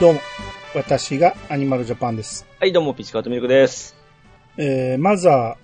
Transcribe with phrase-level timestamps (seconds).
[0.00, 0.20] どうも、
[0.74, 2.44] 私がアニマルジャパンです。
[2.58, 3.94] はい、どうも、ピチカートミルクです。
[4.56, 5.56] えー、まずは、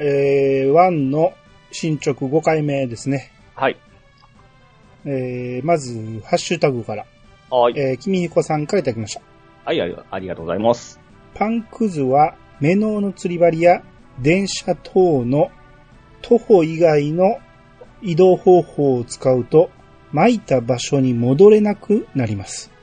[0.00, 1.32] えー、1の
[1.70, 3.30] 進捗5回目ですね。
[3.54, 3.76] はい。
[5.04, 5.94] えー、まず、
[6.24, 7.06] ハッシュタグから、
[7.50, 7.78] はい。
[7.78, 9.20] えー、君彦さんからいただきました。
[9.64, 10.98] はい、ありありがとうございます。
[11.34, 13.84] パンクズは、目のの釣り針や
[14.18, 15.52] 電車等の
[16.20, 17.38] 徒歩以外の
[18.02, 19.70] 移動方法を使うと、
[20.10, 22.76] 巻いた場所に戻れなくなります。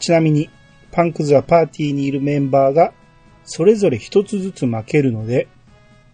[0.00, 0.50] ちなみに、
[0.90, 2.92] パンクズはパーティーにいるメンバーが、
[3.44, 5.48] それぞれ一つずつ負けるので、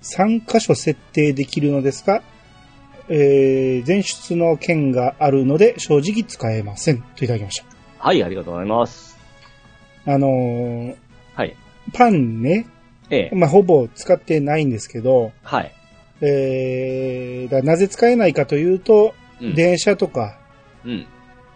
[0.02, 2.22] 3箇所設定できるのですが、
[3.08, 7.02] えー、前出の件があるので正直使えません。
[7.16, 7.66] といただきました。
[7.98, 9.18] はい、ありがとうございます。
[10.06, 10.96] あのー
[11.34, 11.56] はい。
[11.92, 12.66] パンね、
[13.10, 13.34] ええ。
[13.34, 15.72] まあ、ほぼ使ってないんですけど、はい。
[16.20, 19.54] えー、だなぜ使えないかというと、うん。
[19.54, 20.38] 電車とか、
[20.84, 21.06] うん。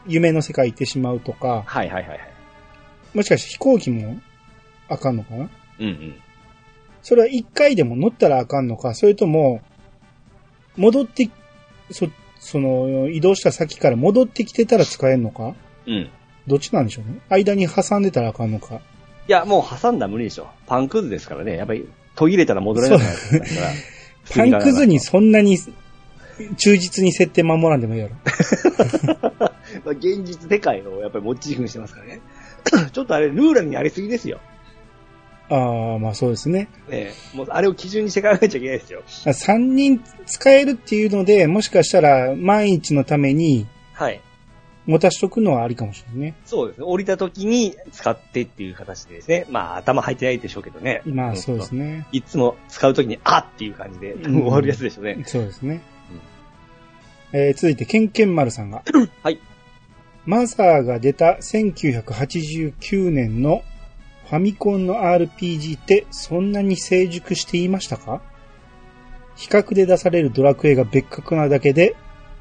[0.07, 2.21] 夢の世界行ってしまうとか、はいはいはいはい。
[3.15, 4.21] もしかして飛行機も
[4.89, 5.49] あかんのかな？
[5.81, 6.15] うんうん。
[7.03, 9.61] それは一回でも乗ったらあかんのか、それとも、
[10.77, 11.29] 戻って、
[11.91, 12.09] そ、
[12.41, 15.55] その、移動した先から戻ってきてたら使えんのか？
[15.87, 16.11] うん。
[16.47, 17.21] どっちなんでしょうね？
[17.29, 18.81] 間に挟んでたらあかんのか？
[19.29, 20.49] いや、もう挟んだら無理でしょ。
[20.67, 21.57] パンクズですからね。
[21.57, 23.45] やっぱり途切れたら戻れなくなるから。
[24.35, 25.59] パンクズにそんなに
[26.57, 28.17] 忠実に設定守らんでもいいやろ。
[29.85, 32.21] まあ現実世界をやっぱりモチーフにしてますからね。
[32.93, 34.41] ちょっとあれ、ルールにありすぎですよ。
[35.51, 36.69] ああ、まあそうですね。
[36.89, 39.03] ねえもうあれを基準にして考えちゃいけないですよ。
[39.07, 44.21] 3人使えるっていうので、もしかしたら万一のためにはい。
[44.87, 46.35] 持たしとくのはありかもしれないね。
[46.45, 46.85] そうですね。
[46.85, 49.47] 降りた時に使ってっていう形でですね。
[49.49, 51.01] まあ、頭入ってないでしょうけどね。
[51.07, 52.07] まあそうですね。
[52.13, 55.23] いつも使うときに、あっていう感じで、ん終わるやつでしょうね。
[55.27, 55.81] そうですね。
[57.33, 58.83] えー続いて、ケンケンマルさんが。
[59.23, 59.41] はい。
[60.27, 63.63] マザーが出た1989年の
[64.27, 68.23] ファミコンの RPG ってそんなに成熟していましたか？
[69.37, 71.95] 比較で出されるドラクエが別格なだけで、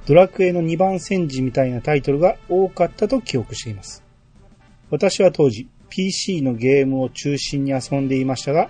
[0.05, 4.03] ドラクエの2番戦時みたいなタイトルが多かったと記憶しています。
[4.89, 8.69] 私は当時 PC のゲームを中心に遊んでいましたが、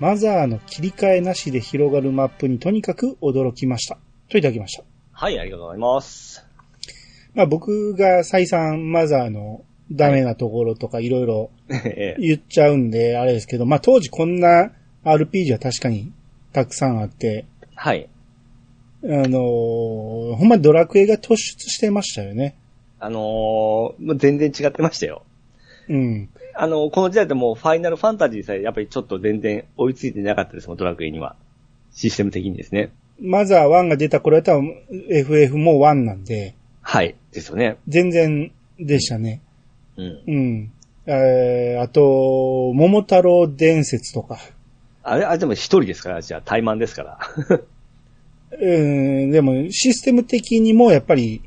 [0.00, 3.98] マザーの切り替えなしで広がるマップにとにかく驚きました。
[4.28, 4.84] といただきました。
[5.12, 6.53] はい、ありがとうございます。
[7.34, 14.70] まあ僕が再三マザーのダメなところとかいろいろええ言っちゃうんで、あれですけど、まあ当時こんな
[15.04, 16.12] RPG は確かに
[16.52, 18.08] たくさんあって、はい。
[19.02, 22.56] あのーほんまにドラクエが突出してましたよね。
[23.00, 25.24] あのーもう全然違ってましたよ。
[25.88, 26.30] うん。
[26.54, 31.36] あのーこの時代でもうファイナルファンタジーさえやっぱりちょっと全然追いついてなかったですもん、ドラクエには。
[31.92, 32.92] システム的にですね。
[33.20, 34.62] マザー1が出た頃やったら
[35.10, 37.16] FF も1なんで、はい。
[37.32, 37.78] ですよね。
[37.88, 39.40] 全然でしたね。
[39.96, 40.22] うん。
[40.26, 40.72] うん。
[41.06, 44.38] えー、あと、桃太郎伝説とか。
[45.02, 47.18] あれ、あれでも一人ですから、じゃあ、怠慢ですから。
[48.60, 48.78] う
[49.26, 51.42] ん、でもシステム的にもやっぱり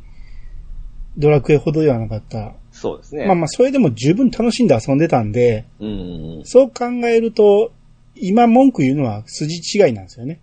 [1.18, 2.54] ドラクエほどではなかった。
[2.72, 3.26] そうですね。
[3.26, 6.46] まあまあ、それでも十分楽しんで遊んでたんで、うんうんうん。
[6.46, 7.72] そう考えると、
[8.16, 10.42] 今文句言うのは筋違いなんですよね。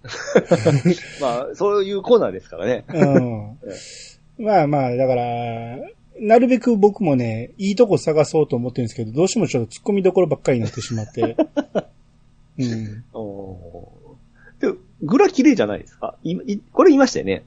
[1.21, 2.85] まあ、そういうコーナーですからね。
[2.89, 3.59] うん。
[4.39, 5.77] まあまあ、だから、
[6.21, 11.37] なるべく僕もね、いいとこ探そうと思ってるんですけど、どうしてもちょっと突っ込みどころばっかりになってしまって。
[12.59, 13.05] うん。
[13.13, 16.17] おーでグラ綺麗じゃないですか？
[16.23, 17.45] いいこれ言いましたよね？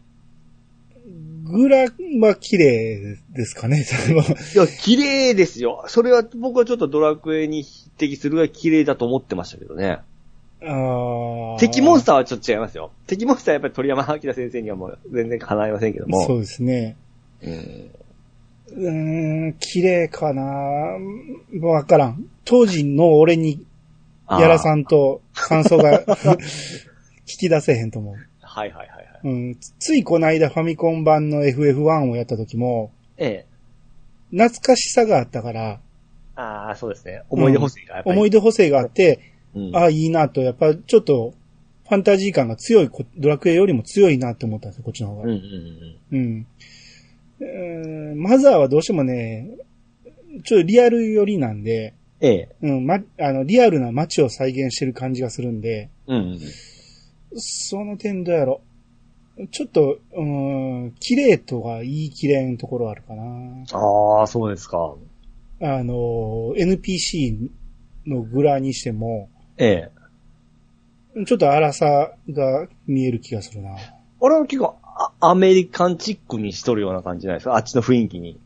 [1.46, 1.86] グラ
[2.20, 4.24] は綺麗ですかね、それは。
[4.24, 4.28] い
[4.58, 5.86] や、綺麗ですよ。
[5.88, 10.00] それは僕はちょっとドラクエに匹敵するぐらい綺麗だと思ってましたけどね。
[10.60, 12.92] 敵モンスターはちょっと違いますよ。
[13.06, 16.26] 敵モンスターはやっぱり鳥山明先生にはもう全然叶いませんけども。
[16.26, 16.96] そうですね。
[17.44, 17.92] うん
[18.70, 20.44] うーん、綺麗かな
[21.62, 22.26] わからん。
[22.44, 23.66] 当時の俺に
[24.30, 26.38] やらさんと感想が聞
[27.26, 28.16] き出せへんと思う。
[28.42, 29.08] はいはいはいはい。
[29.24, 34.38] うん、つついこの間ファミコン版の FF1 をやった時も、ええ。
[34.38, 35.80] 懐かしさがあったから、
[36.36, 37.24] ああ、そうですね。
[37.30, 38.16] 思い出補正がやっぱり。
[38.16, 39.20] 思い出補正があって、
[39.58, 41.34] うんああ、いいなと、やっぱちょっと、
[41.88, 45.24] ファンタジー感が強いこ、ドラクエよりも強いなって思ったんですよ、こっちの方が。
[45.24, 45.30] うん
[46.12, 46.48] うん
[47.40, 48.22] うん。
[48.22, 49.50] マザーはどうしてもね、
[50.44, 52.56] ちょっとリアル寄りなんで、ええ。
[52.64, 56.40] うん、ま、あの、リアルな街を再現してる感じがするんで、うんうん。
[57.36, 58.62] その点どうやろ。
[59.52, 63.24] ちょっと、うーん、綺麗とは言い切れんところあるかな。
[63.72, 64.96] ああ、そうですか。
[65.62, 67.50] あの、NPC
[68.08, 69.90] のグラにしても、え
[71.16, 71.26] え。
[71.26, 73.72] ちょっと荒さが見える気がするな。
[74.20, 77.56] 俺は結構、あアメリカンチックにしとるような感じじゃないですか？
[77.56, 78.40] あっちの雰囲気に。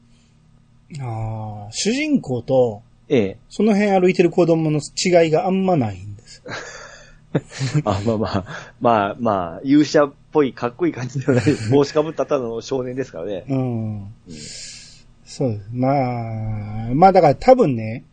[1.02, 3.38] ああ、主人公と、ええ。
[3.50, 6.44] その辺歩いてる子供の違いがあんまないんです。
[7.86, 8.46] あ、まあまあ、
[8.82, 11.46] まあまあ、勇者っぽいかっこいい感じではない。
[11.72, 13.46] 帽子かぶったただの少年ですからね。
[13.50, 14.08] うん。
[15.26, 15.70] そうです。
[15.74, 15.90] ま
[16.90, 18.04] あ、まあだから多分ね、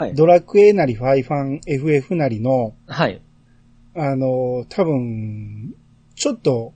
[0.00, 0.14] はい。
[0.14, 3.20] ドラクエなりファイファン FF なりの、はい。
[3.94, 5.74] あの、多分、
[6.14, 6.72] ちょっと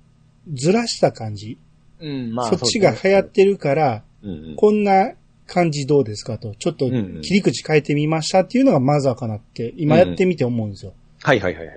[0.52, 1.56] ずらした感じ。
[2.00, 2.48] うん、まあ。
[2.50, 4.56] そっちが流行ってるから、うんうん。
[4.56, 5.12] こんな
[5.46, 10.92] 感じどうですかと、ちょっとうんうん切り口変えてみましたっていうのがマザーかなって、今やってみて思うんですよ。
[11.22, 11.76] はいはいはいはい。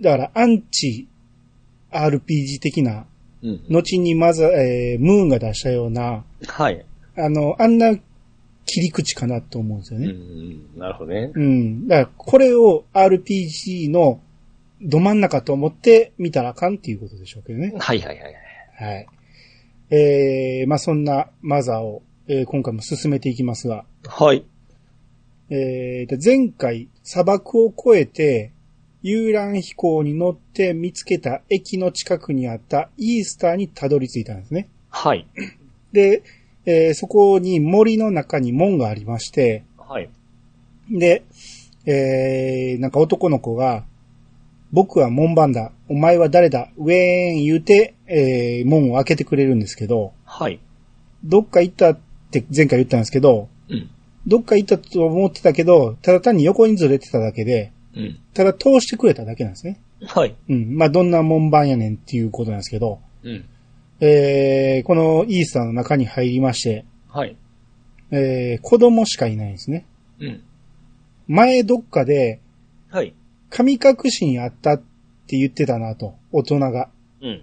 [0.00, 1.08] だから、アンチ
[1.92, 3.04] RPG 的な、
[3.42, 3.60] うん。
[3.68, 6.86] 後にマザー、えー、ムーンが出したような、はい。
[7.18, 7.94] あの、あんな
[8.68, 10.12] 切り口かなと思うんですようんうね。
[10.12, 10.78] ん。
[10.78, 11.32] なるほどね。
[11.34, 11.88] うん。
[11.88, 14.20] だから、これを RPG の
[14.82, 17.74] ど真ん中と思って見たらあかんっていうことでしょうけどね。
[17.78, 18.94] はいはいはいはい。
[18.94, 19.06] はい。
[19.90, 24.44] えー、まあ、そんなマザーを、えー今回も進めていきますが、はい。
[25.50, 28.52] えーと、前回砂漠を越えて
[29.02, 34.68] 遊覧飛行に乗って見つけた駅の近くにあったイースターにたどり着いたんですね。
[34.90, 35.26] はい。
[35.92, 36.22] で、
[36.64, 40.10] えーそこに森の中に門がありまして、はい。
[40.90, 41.22] で、
[41.86, 43.84] えー、なんか男の子が、
[44.70, 50.60] 僕は門番だ、お前は誰だ、ウェーン言うて、えー、門を開けてくれるんですけど、はい。
[51.24, 51.98] どっか行ったっ
[52.30, 53.90] て前回言ったんですけど、うん。
[54.26, 58.18] どっか行ったと思ってたけど、ただ単に横にずれてただけで、うん。
[58.34, 59.80] ただ通してくれただけなんですね。
[60.06, 60.36] はい。
[60.48, 60.76] うん。
[60.76, 63.44] まあ、どんな門番やねんっていうことなんですけど、うん。
[64.00, 67.36] えー、このイースターの中に入りまして、はい。
[68.10, 69.86] えー、子供しかいないんですね。
[70.20, 70.42] うん。
[71.26, 72.40] 前どっかで、
[72.90, 73.14] はい。
[73.50, 74.78] 神隠しにあったっ
[75.26, 76.90] て言ってたなと、大人が。
[77.20, 77.42] うん。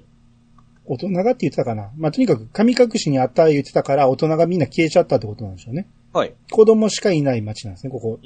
[0.85, 1.91] 大人がって言ってたかな。
[1.97, 5.87] まあ、とにかく神隠しにあった言ってたから、大人がみんな消えちゃったってことなんでしょうね。
[6.13, 6.33] はい。
[6.51, 8.19] 子供しかいない街なんですね、ここ。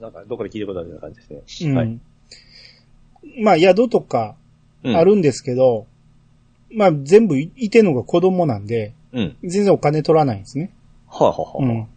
[0.00, 1.70] なんか、どこで聞いたことあるような感じですね。
[1.70, 1.76] うん。
[1.76, 2.00] はい。
[3.42, 4.36] まあ、宿とか
[4.84, 5.04] うんあ。
[5.04, 5.86] るんですけど、
[6.72, 9.36] まあ、全部いいてんのが子供なんで、うん。
[9.42, 10.70] 全然お金取らないんですね。
[11.08, 11.88] はあ、はあはあ、うん。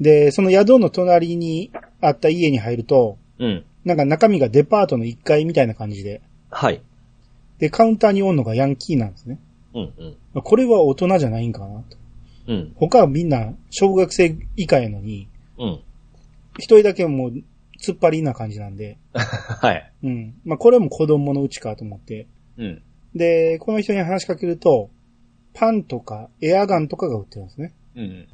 [0.00, 3.64] で、その宿の隣にあった家に入ると、うん。
[3.84, 6.82] なんか中身がデパートの1階みたいな感じで、はい。
[7.58, 9.38] で、カウンターにおんのがヤンキーなんですね。
[9.74, 9.92] うん。
[10.34, 10.42] うん。
[10.42, 11.96] これは大人じゃないんかなと。
[12.48, 12.72] うん。
[12.76, 15.28] 他はみんな小学生以下やのに、
[15.58, 15.80] うん。
[16.58, 17.32] 一人だけもう
[17.80, 19.92] 突っ張りな感じなんで、 はい。
[20.02, 20.34] うん。
[20.44, 22.26] まあこれも子供のうちかと思って。
[22.56, 22.82] うん。
[23.14, 24.90] で、この人に話しかけると、
[25.54, 27.74] パンとかエアガンとかが売ってるんですね。
[27.96, 28.28] うん。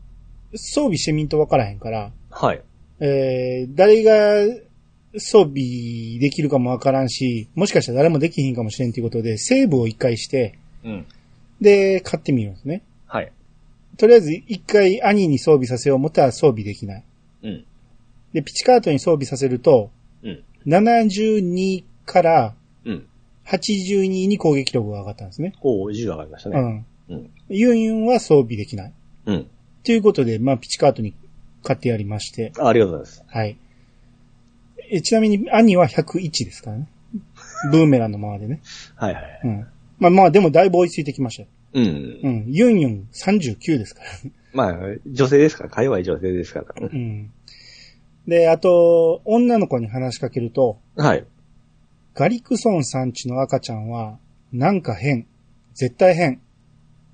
[0.55, 2.63] 装備してみんとわからへんから、はい。
[3.01, 4.13] えー、誰が
[5.17, 11.07] 装備できるかもわからんし、もしかしたら誰もできひんかもしれんということで、セーブを一回して、うん。
[11.61, 12.83] で、買ってみるんですね。
[13.07, 13.33] はい。
[13.97, 17.05] とりあえず一回兄に装備させよう思ったら装備できない。
[17.43, 17.65] うん。
[18.33, 19.91] で、ピチカートに装備させると、
[20.23, 20.45] うん。
[20.67, 22.55] 72から
[22.85, 23.07] うん。
[23.49, 25.55] 82に攻撃力が上がったんですね。
[25.63, 26.87] おお、10上がりましたね。
[27.09, 27.17] うん。
[27.17, 27.31] うん。
[27.49, 28.93] ユンユンは装備できない。
[29.27, 29.47] うん。
[29.85, 31.15] ということで、まあ、ピチカートに
[31.63, 33.25] 買ってやりまして、あありがとうございます。
[33.27, 33.57] はい。
[34.91, 36.89] えちなみに、兄は101ですからね。
[37.73, 38.61] ブーメランのままでね。
[38.97, 39.41] はいはい。
[39.45, 39.67] うん。
[39.99, 41.49] まあまあ、でもだいぶ追いついてきましたよ。
[41.75, 41.85] うん。
[42.23, 42.45] うん。
[42.49, 44.33] ユンユン39ですからね。
[44.53, 46.67] まあ、女性ですから、か弱い女性ですから。
[46.77, 47.31] うん。
[48.27, 51.25] で、あと、女の子に話しかけると、はい。
[52.19, 54.19] ガリクソンさんちの赤ちゃんは、
[54.53, 55.29] なんか変。
[55.73, 56.41] 絶対変。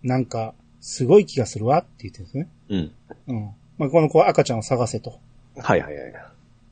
[0.02, 2.48] なんか、すごい気がするわって言ってるんですね。
[2.70, 2.92] うん。
[3.26, 3.50] うん。
[3.76, 5.20] まあ、この子は赤ちゃんを探せと。
[5.58, 6.14] はいはいはい。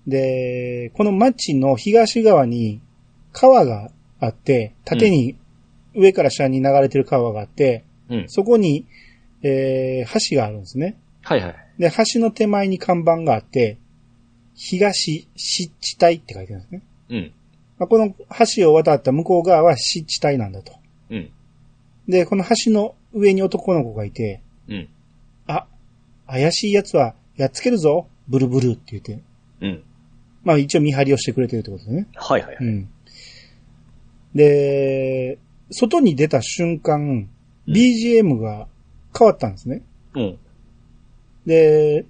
[0.07, 2.81] で、この町の東側に
[3.33, 5.37] 川があって、縦に、
[5.95, 8.25] 上から下に流れてる川があって、うん。
[8.29, 8.87] そこに、
[9.43, 10.97] えー、橋があるんですね。
[11.21, 11.57] はいはい。
[11.79, 13.77] で、橋の手前に看板があって、
[14.55, 16.83] 東湿地帯って書いてるんですね。
[17.11, 17.33] うん。
[17.83, 18.15] まあ、この
[18.55, 20.73] 橋を渡った向こう側は湿地帯なんだと。
[21.11, 21.33] うん。
[22.07, 24.89] で、この橋の上に男の子がいて、うん。
[25.49, 25.67] あ、
[26.29, 29.21] 怪しい奴はやっつけるぞ、ブルブルって言って。
[29.63, 29.83] うん。
[30.45, 32.07] まあ一応見張りをしてくれてるってことですね。
[32.15, 32.65] はいはいはい。
[32.65, 32.89] うん。
[34.33, 35.39] で、
[35.73, 37.31] 外に出た瞬間、うん
[37.69, 38.67] BGM が
[39.17, 39.83] 変わったんですね。
[40.15, 40.39] うん。
[41.47, 42.07] で、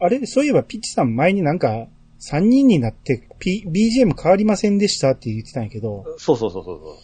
[0.00, 1.86] あれそういえばピッチさん前になんか
[2.20, 6.94] 3人になって P BGM 変わりませんでしたって言ってたんやけど、そうそうそうそうそう。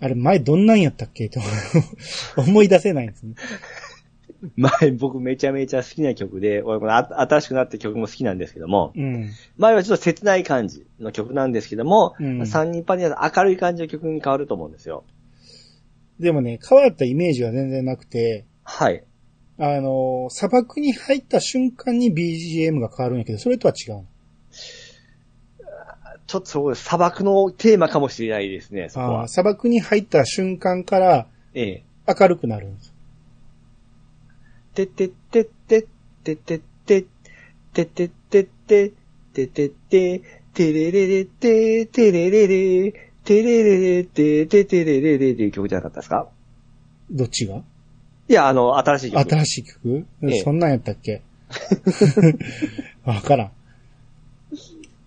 [0.00, 1.28] あれ前どんなんやったっけ？
[1.28, 1.40] と
[2.36, 3.34] 思い出せないんですね。
[4.56, 9.30] 前僕めちゃめちゃ好きな曲で、俺このあ新しくなった曲も好きなんですけども、うん。
[9.56, 15.04] 前はちょっと切ない感じの曲なんですけども、うん三人パンには明るい感じの曲に変わると思うんですよ。
[16.20, 19.04] でもね、変わったイメージは全然なくて、はい。
[19.58, 24.04] あの、砂漠に入った瞬間に BGM が変わるんやけど、それとは違うの？
[26.40, 29.28] ちょっと、砂漠のテーマかもしれないですね、そこは。
[29.28, 31.84] 砂漠に入った瞬間から、ええ。
[32.06, 32.94] 明るくなるんです。
[34.74, 35.86] てててて、
[36.24, 37.04] ててて、
[37.72, 38.92] てててて、
[39.32, 40.22] ててて、
[40.52, 42.92] てれれれて、てれれれ、
[43.24, 46.28] てれれれて、ててれれれっていう曲じゃなかったですか
[47.10, 47.62] どっちが
[48.28, 49.28] いや、あの、新しい曲。
[49.30, 50.06] 新しい曲、
[50.42, 51.22] そんなんやったっけ
[53.04, 53.50] わからん。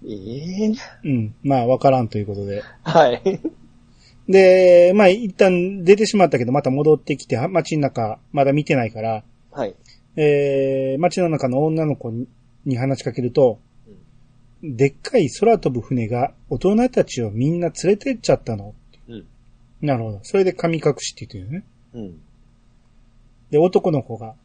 [0.05, 0.73] ええ
[1.03, 1.35] うん。
[1.43, 2.63] まあ、わからんということで。
[2.83, 3.21] はい。
[4.29, 9.75] で、まあ、一旦出てしまったけど、また戻ってきて、は街の中、まだ見てないから、はい。
[10.15, 12.27] えー、街の中の女の子に
[12.67, 13.59] に話しかけると、
[14.61, 18.75] でっかい空飛ぶ船が大人たちをみんな連れてっちゃったの。
[19.07, 19.25] うん。
[19.81, 20.19] なるほど。
[20.23, 21.65] それで神隠しって言ってるよね。
[21.93, 22.21] うん。
[23.49, 24.35] で、男の子が、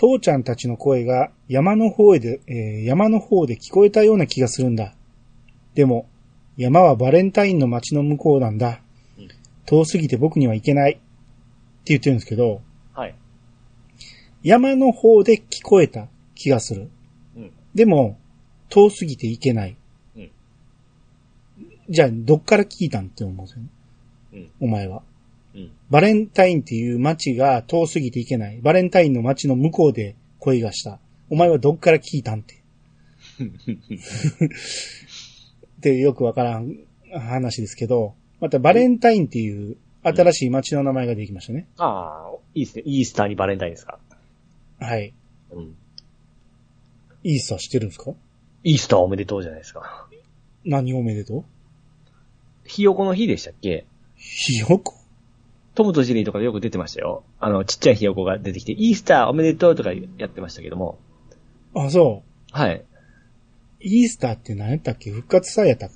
[0.00, 4.94] 父ちゃんたちの声が山の方へで、えー山の方で聞こえたような気がするんだ。
[5.74, 6.08] でも、
[6.56, 8.80] 山はバレンタインの街の向こうなんだ
[9.18, 9.28] うん。
[9.66, 10.92] 遠すぎて僕には行けない。
[10.92, 11.00] って
[11.84, 12.62] 言ってるんですけど、
[12.94, 13.14] はい。
[14.42, 16.90] 山の方で聞こえた気がする。
[17.36, 17.52] うん。
[17.74, 18.18] でも、
[18.70, 19.76] 遠すぎて行けない。
[20.16, 20.30] うん
[21.90, 23.68] じゃあ、どっから聞いたんって思うんですよね。
[24.32, 24.50] うん。
[24.60, 25.02] お前は。
[25.54, 25.72] うん。
[25.90, 28.60] バレンタインっていう街が遠すぎていけない。
[28.60, 30.98] バレンタインの街の向こうで恋がした。
[31.28, 32.62] お前はどっから聞いたんって。
[35.78, 36.76] ってよくわからん
[37.12, 41.66] 話ですけど、またバレンタインっていう新しい街の名前ができましたね。
[41.78, 42.82] ああ、いいですね。
[42.86, 43.98] イースターにバレンタインですか？
[44.78, 45.12] はい。
[45.52, 45.74] うん。
[47.22, 48.12] イースターしてるんですか？
[48.62, 50.06] イースターおめでとうじゃないですか。
[50.64, 51.44] 何おめでとう？
[52.66, 53.86] ひよこの日でしたっけ？
[54.16, 54.94] ひよこ？
[55.80, 57.24] トムとジェリーとかでよく出てましたよ。
[57.38, 60.98] あの、ちっちゃいひよこが出てきて、イースターおめでとうとかやってましたけども。
[61.74, 62.22] あ、そ
[62.52, 62.76] はい。
[62.76, 62.84] う。
[63.80, 65.10] イースターって何やったっけ？
[65.10, 65.94] 復活祭やったか。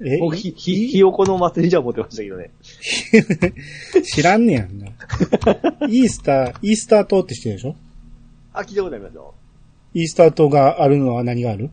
[0.00, 0.18] え？
[0.18, 2.50] 僕、ひ、ひ、ひよこのお祭りじゃ思ってましたけどね。
[4.02, 4.86] 知らんねやんな。
[5.88, 7.76] イースター、イースター島って知ってるでしょ？
[8.54, 9.34] あ、聞いたことありますよ。
[9.92, 11.70] イースター島があるのは何がある？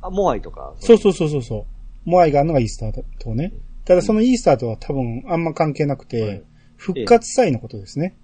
[0.00, 0.72] あ、モアイとか。
[0.78, 1.58] そうそうそうそうそ
[2.06, 2.10] う。
[2.10, 3.52] モアイがあるのがイースター島ね。
[3.84, 6.42] ただそのイースターとは多分あんま関係なくて、はい
[6.82, 8.16] 復活祭のことですね。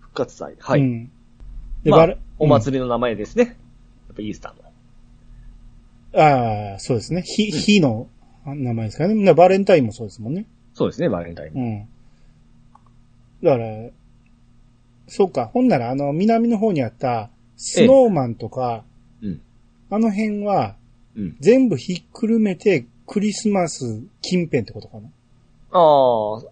[0.00, 0.54] 復活祭。
[0.58, 0.80] はい。
[0.80, 1.10] うん。
[1.82, 3.44] で、まあお祭りの名前ですね。
[3.44, 6.72] やっぱイースターの。
[6.72, 7.22] ああ、そうですね。
[7.22, 8.08] 火、火の
[8.44, 9.32] 名前ですからね。
[9.32, 10.46] バレンタインもそうですもんね。
[10.74, 11.54] そうですね、バレンタイン。
[11.54, 11.88] うん。
[13.42, 13.90] だから、
[15.06, 15.46] そうか。
[15.46, 18.84] ほんなら、あの、南の方にあった、スノーマンとか、
[19.22, 19.40] うん。
[19.88, 20.76] あの辺は、
[21.16, 21.36] うん。
[21.40, 25.08] 全部ひっくるめて、クリスマス近辺ってことかな？
[25.72, 25.78] あ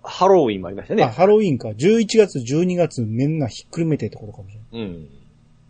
[0.04, 1.04] あ、ハロウィンもありましたあ、ね。
[1.04, 1.68] ハロウィンか。
[1.68, 5.08] 11月、12月、みんなひっくるめてってことかもしれうん。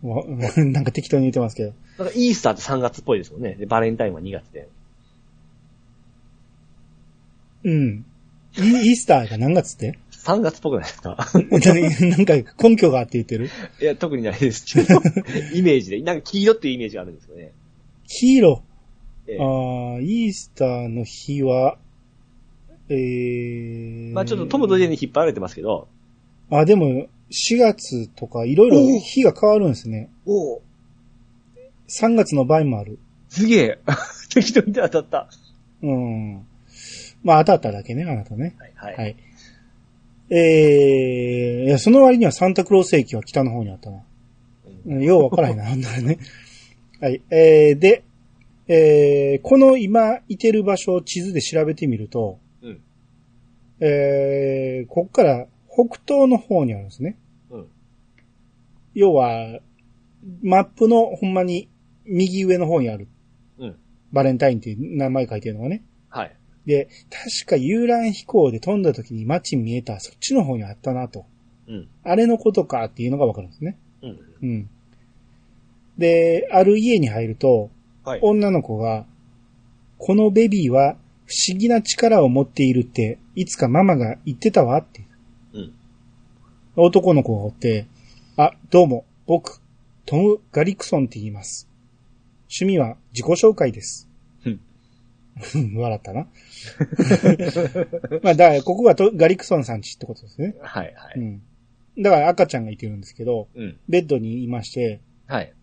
[0.03, 0.15] ない。
[0.15, 0.23] わ
[0.65, 1.73] なんか適当に言ってますけど。
[1.99, 3.53] なんかイースターって3月っぽいですもんね。
[3.55, 4.67] で、バレンタインは2月で。
[7.65, 8.05] うん。
[8.57, 11.17] イイースターが何月って？3月っぽくないですか？
[11.37, 13.49] なんか根拠があって言ってる？
[13.81, 14.99] いや、特にないですけど。
[15.53, 16.01] イメージで。
[16.01, 17.51] なんか黄色っていうイメージがあるんですよね。
[18.07, 18.63] ヒーロ
[19.29, 19.43] ええー。
[19.43, 21.77] ああ、イースターの日は、
[22.89, 25.87] えー、まあちょっとトムとジェリーに引っ張られてますけど。
[26.51, 30.09] あ、でも、4月とかいろいろ日が変わるんですね。
[30.25, 30.61] おお
[31.87, 32.99] 3月の場合もある。
[33.29, 33.79] すげえ。
[34.33, 35.29] 適当に当たった。
[35.83, 36.45] うん。
[37.23, 38.55] まあ当たっただけね、あなたね。
[38.57, 38.95] はい、はい。
[38.95, 39.15] はい。
[40.31, 44.03] えー、いや、その割にはサンタクロース駅は北の方にあったな。
[44.85, 46.19] うんようわからへんな、あんならね。
[46.99, 47.21] はい。
[47.29, 48.03] えー、で、
[48.71, 52.81] えー、この今いてる場所を地図で調べてみると、うん。
[53.79, 57.17] えー、こっから北東の方にあるんですね。
[57.49, 57.67] うん。
[58.93, 59.59] 要は、
[60.43, 61.67] マップのほんまに
[62.05, 63.07] 右上の方にある
[63.57, 63.75] うん。
[64.11, 65.83] バレンタインっていう名前書いてるのがね。
[66.07, 66.35] はい。
[66.67, 71.25] で、確か遊覧飛行で飛んだ時に街見えた、そっちの方にあったなと。
[71.67, 71.87] うん。
[72.03, 73.79] あれのことかっていうのがわかるんですね。
[74.03, 74.19] うん。
[74.43, 74.69] うん。
[75.97, 77.71] で、ある家に入ると、
[78.03, 78.19] はい。
[78.21, 79.05] 女の子が、
[79.97, 85.05] このベビーは不思議な力を持っているって、いつかママが言ってたわって。
[85.53, 85.73] うん。
[86.75, 87.87] 男の子がおって、
[88.37, 89.61] あ、どうも、僕、
[90.05, 91.69] トム・ガリクソンって言います。
[92.43, 94.09] 趣味は自己紹介です。
[94.45, 94.59] うん
[95.75, 96.27] 笑ったな。
[98.23, 100.55] まあ、だから、ここがとガリクソンさんちってことですね。
[100.59, 101.19] はい、はい。
[101.19, 101.41] うん。
[101.97, 103.77] だから赤ちゃんがいてるんですけど、うん。
[103.87, 105.53] ベッドにいまして、はい。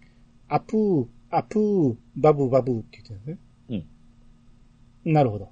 [0.48, 3.84] アプー、アプー、バブバブーって言ってるんですね。
[5.04, 5.12] うん。
[5.12, 5.50] なるほど。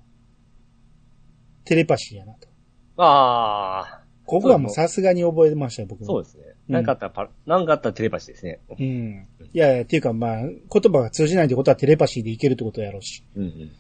[1.65, 2.49] テレパシーやなと。
[2.97, 6.07] ああ、ここはもうさすがに覚えてましたよ、僕も。
[6.07, 6.45] そうですね。
[6.47, 8.59] うんなんかあったらパ、なんかあったらテレパシーですね。
[8.71, 9.27] うん。
[9.53, 13.23] いやいや、っていうかまあ、言葉が通じないってことはテレパシーでいけるってことやろうし。
[13.37, 13.71] うんうん。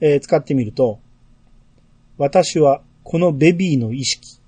[0.00, 1.00] えー使ってみると、
[2.18, 4.40] 私はこのベビーの意識。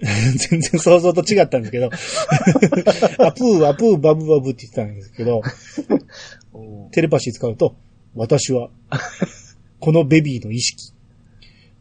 [0.50, 1.90] 全然想像と違ったんですけど、
[3.22, 5.42] アプー、アプー、バブバブって言ってたんですけど、
[6.92, 7.76] テレパシー使うと、
[8.14, 8.70] 私は、
[9.78, 10.94] このベビーの意識。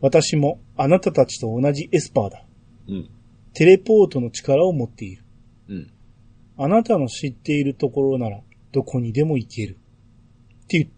[0.02, 2.46] 私もあなたたちと同じエスパーだ。
[2.88, 3.10] うん。
[3.54, 5.24] テレポートの力を持っている。
[5.70, 5.92] うん。
[6.58, 9.78] あなたの知っているところなら、どこにでも行ける。
[10.64, 10.90] っていう、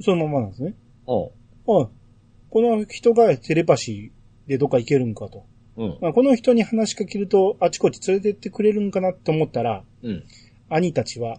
[0.00, 0.74] そのままなんですね。
[1.06, 1.32] おう。
[1.66, 1.88] あ
[2.50, 5.46] この人がテレパシーでどっか行けるんかと。
[5.76, 5.98] うん。
[6.00, 10.24] まあ、この人に話しかけると、あちこち連れてってくれるんかなと思ったら、うん。
[10.68, 11.38] 兄たちは、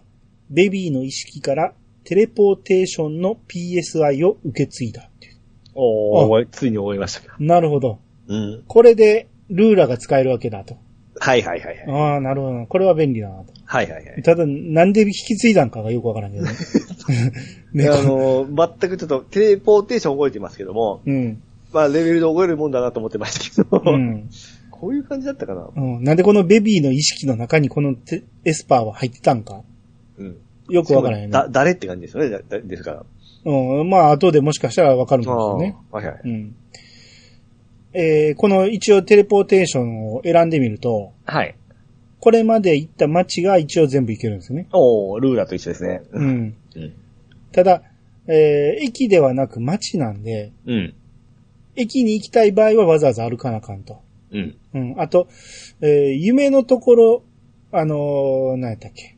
[0.50, 1.74] ベビーの意識から
[2.04, 5.36] テレポーテーションの PSI を受け継いだっていう。
[5.74, 7.36] おー、ついに覚えましたか。
[7.38, 7.98] なるほど。
[8.28, 8.64] うん。
[8.66, 10.76] これで、ルーラが使えるわけだと。
[11.18, 11.84] はいはいはいはい。
[11.88, 12.66] ああ、なるほど。
[12.66, 13.52] これは便利だなと。
[13.64, 14.22] はいはいはい。
[14.22, 16.50] ただ、なんで引き継いだんかがよくわからんけどね。
[17.72, 21.42] ねあのー、全くちょっとテレポーテーション覚えてますけども、うん。
[21.76, 24.30] まあレベルで覚えるもんだなと思ってましたけど、うん。
[24.70, 25.68] こういう感じだったかな。
[25.76, 26.02] うん。
[26.02, 29.62] なんでこのベビーの意識の中にこのテエスパーは入ってたんか？
[30.18, 30.36] うん。
[30.68, 31.32] よくわからんよね。
[31.32, 33.04] だ、誰って感じですよね、だだですから。
[33.44, 33.88] うん。
[33.88, 35.76] まあ、後でもしかしたらわかるんですよね。
[35.92, 36.20] はいはい。
[36.24, 36.56] うん。
[37.92, 41.54] えーこの一応テレポーテーションを選んでみると、はい。
[42.18, 44.66] これまで行った街が一応全部行けるんですよね。
[44.72, 46.02] おー、ルーラーと一緒ですね。
[46.10, 46.20] う。
[46.20, 46.56] ん。
[46.74, 46.92] うん。
[47.52, 47.82] ただ、
[48.26, 50.94] えー駅ではなく街なんで、うん。
[51.76, 54.00] 駅に行きたい場合はわざわざ歩かなあかんと。
[54.32, 54.56] うん。
[54.74, 54.94] うん。
[55.00, 55.28] あと、
[55.80, 57.22] えー夢のところ、
[57.72, 59.16] あのー、何やったっけ？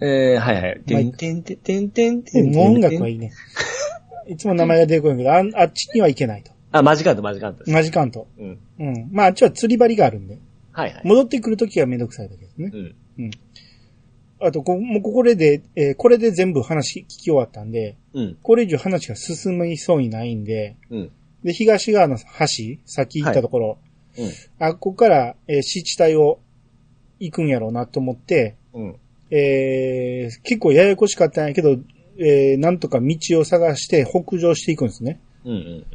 [0.00, 0.80] えー、はいはい。
[0.84, 3.30] てんてんてんてんてんてん音楽はいいね。
[4.28, 6.52] いつも名前が出てこないけど、あんあっちには行けないと。
[6.72, 7.70] あ、マジカント、マジカント。
[7.70, 8.26] マジカント。
[8.38, 8.58] うん。
[8.80, 9.08] うん。
[9.12, 10.38] まあ、あっちは釣り針があるんで。
[10.72, 11.02] はいはい。
[11.04, 12.70] 戻ってくるときはめんどくさいだけですね。
[13.18, 13.30] うん。
[14.40, 18.36] あと、こ、もうこれで、えーこれで全部話聞き終わったんで、うん。
[18.42, 21.10] これ以上話が進みそうにないんで、うん。
[21.44, 22.24] で、東側の橋、
[22.86, 23.78] さっき行ったところ、
[24.18, 24.30] うん。
[24.58, 26.38] あ、ここから、えー、湿地帯を
[27.18, 28.96] 行くんやろうなと思って、うん。
[29.30, 31.78] えー結構ややこしかったんやけど、
[32.18, 35.20] えーなんとか道を探して北上していくんですね。
[35.44, 35.52] うん。
[35.52, 35.86] うん。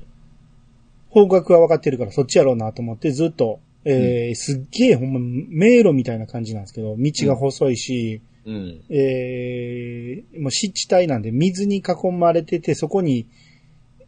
[1.09, 8.81] 方角は分かってるからそっちやろうなと思ってずっと、えーすっげえほんま迷路みたいな感じなんですけど、道が細いし、うん。
[8.89, 13.27] えーもう湿地帯なんで水に囲まれてて、そこに、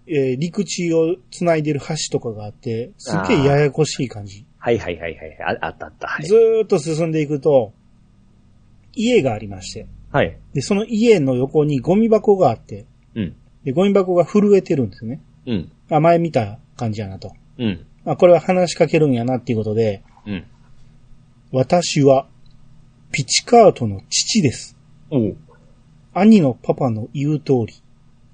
[0.09, 4.45] えー陸地を繋いでる橋とかがあって、すっげえややこしい感じ。
[4.57, 5.37] はいはいはいはい。
[5.61, 6.07] ああったあった。
[6.07, 6.35] はいず。
[6.35, 7.73] ーっと進んでいくと、
[8.93, 10.37] 家がありまして、はい。
[10.53, 13.35] で、その家の横にゴミ箱があって、うん。
[13.63, 15.21] で、ゴミ箱が震えてるんですよね。
[15.45, 15.71] うん。
[15.89, 17.31] あ、前見た感じやなと。
[17.57, 17.85] うん。
[18.05, 20.45] あ、これは話しかけるんやなっていうことで、うん。
[21.51, 22.27] 私は、
[23.11, 24.77] ピチカートの父です。
[25.09, 25.37] おう。
[26.13, 27.73] 兄のパパの言う通り、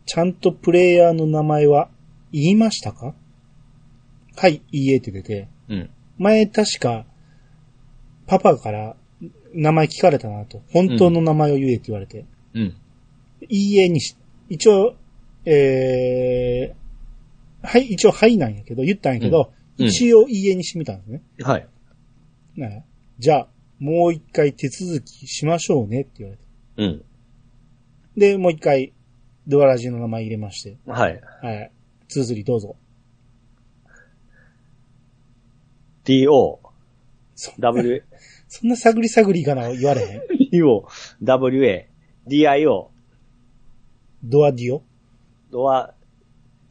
[0.06, 1.90] ちゃんとプレイヤーの名前は
[2.32, 3.16] 言いましたか？
[4.36, 5.90] はい、いいえって出て、うん。
[6.18, 7.06] 前確か、
[8.28, 8.96] パパから
[9.54, 10.62] 名前聞かれたなと。
[10.72, 12.76] 本当の名前を言えって言われて、うん。
[13.50, 14.16] いいえにし、
[14.50, 14.96] 一応、
[15.46, 21.22] えー、はい、一応はいなんやけど、言ったんやけど、うんうん一応いいえにしてみたんですね。
[21.42, 21.68] はい。
[22.56, 22.86] ね
[23.20, 26.46] じゃあ、もう一回手続きしましょうねって言われて。
[26.78, 27.06] うん。
[28.16, 28.94] で、もう一回、
[29.48, 31.22] ドアラジの名前入れまして、はい。
[31.42, 31.72] はい。
[32.08, 32.76] 綴りどうぞ。
[36.04, 36.60] D-O、
[37.36, 38.04] そ W、
[38.48, 40.88] そんな探り探りかな言われへん D-O、
[41.22, 41.90] W-A、
[42.28, 42.92] D-I-O、
[44.24, 44.84] ドアディオ？
[45.52, 45.94] ドア、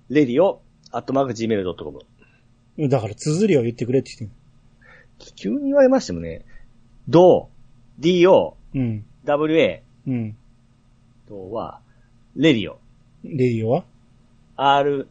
[0.09, 1.99] レディオ、アットマーク Gmail.com。
[2.89, 4.37] だから綴りを言ってくれって言って
[5.37, 6.45] 急に言われましてもね、
[7.09, 7.51] ド、
[7.99, 9.05] D-O、んうん。
[9.25, 10.37] W-A、うん。
[11.29, 11.81] とは、
[12.37, 12.79] レディオ、
[13.23, 13.85] レディオは
[14.57, 15.09] ？R、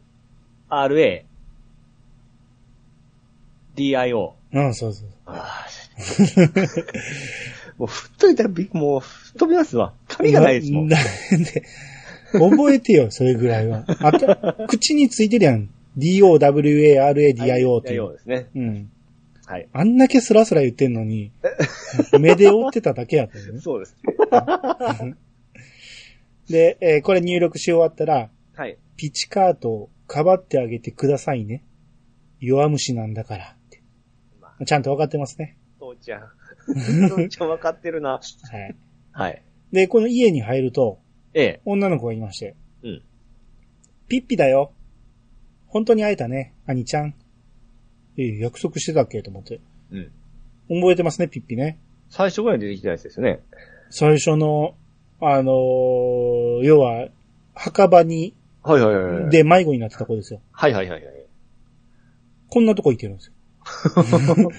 [0.68, 1.24] R-A、
[3.74, 4.34] D-I-O。
[4.52, 5.08] うん、そうそう。
[5.26, 6.84] あー
[7.78, 9.94] もう、振っといたらび、もう、吹っ飛びますわ。
[10.06, 10.88] 紙がないですもん。
[10.88, 11.64] ななんで、
[12.32, 13.84] 覚えてよ、それぐらいは。
[14.00, 15.68] あと、口についてるやん。
[15.96, 18.12] D-O-W-A-R-A-D-I-O ってい D-I-O う。
[18.12, 18.46] ですね。
[18.54, 18.90] うん。
[19.46, 19.68] はい。
[19.72, 21.30] あんだけスラスラ言ってんのに、
[22.20, 23.60] 目で追ってただけやったよね。
[23.60, 23.96] そうです。
[26.48, 28.78] で、えーこれ入力し終わったら、はい。
[28.96, 31.64] ピチカートをかばってあげてくださいね。
[32.40, 33.82] 弱虫なんだからって。
[34.66, 35.56] ちゃんと分かってますね。
[35.78, 36.28] 父ちゃん。
[37.08, 38.10] 父ちゃん分かってるな。
[38.10, 38.20] は
[38.58, 38.76] い。
[39.12, 39.42] はい。
[39.72, 41.00] で、この家に入ると、
[41.32, 41.60] ええ。
[41.64, 43.02] 女の子がいまして、うん。
[44.08, 44.72] ピッピだよ。
[45.66, 47.14] 本当に会えたね、兄ちゃん。
[48.16, 49.60] えー約束してたっけと思って。
[49.90, 50.12] うん。
[50.68, 51.80] 覚えてますね、ピッピね。
[52.08, 53.40] 最初ぐらいに出てきたやつですよね。
[53.90, 54.76] 最初の、
[55.20, 57.08] あのー要は、
[57.54, 60.40] 墓場に、はいはいはいはい。、で迷子になってた子ですよ。
[60.52, 61.14] はいはいはいはい。
[62.48, 63.32] こんなとこ行ってるんですよ。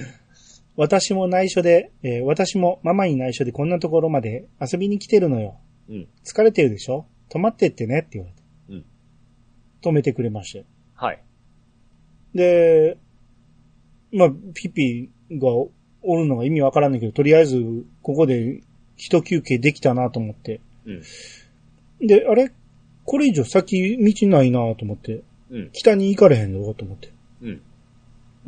[0.77, 5.57] 私も内緒で、えー私もママに内緒でこんなところまで遊びに来てるのよ。
[5.89, 6.07] うん。
[6.23, 7.05] 疲れてるでしょ？
[7.29, 8.41] 泊まってってねって言われて。
[8.69, 8.85] うん
[9.81, 10.65] 止めてくれまして。
[10.95, 11.23] はい。
[12.33, 12.97] で、
[14.11, 15.69] まあ、ピッピがお
[16.17, 18.61] るのが意味わからないけど、とりあえず、ここで
[18.97, 20.61] 一休憩できたなと思って。
[20.85, 22.07] うん。
[22.07, 22.51] で、あれ？
[23.03, 25.21] これ以上先道ないなと思って。
[25.51, 25.69] うん。
[25.71, 27.11] 北に行かれへんぞと思って。
[27.41, 27.61] うん。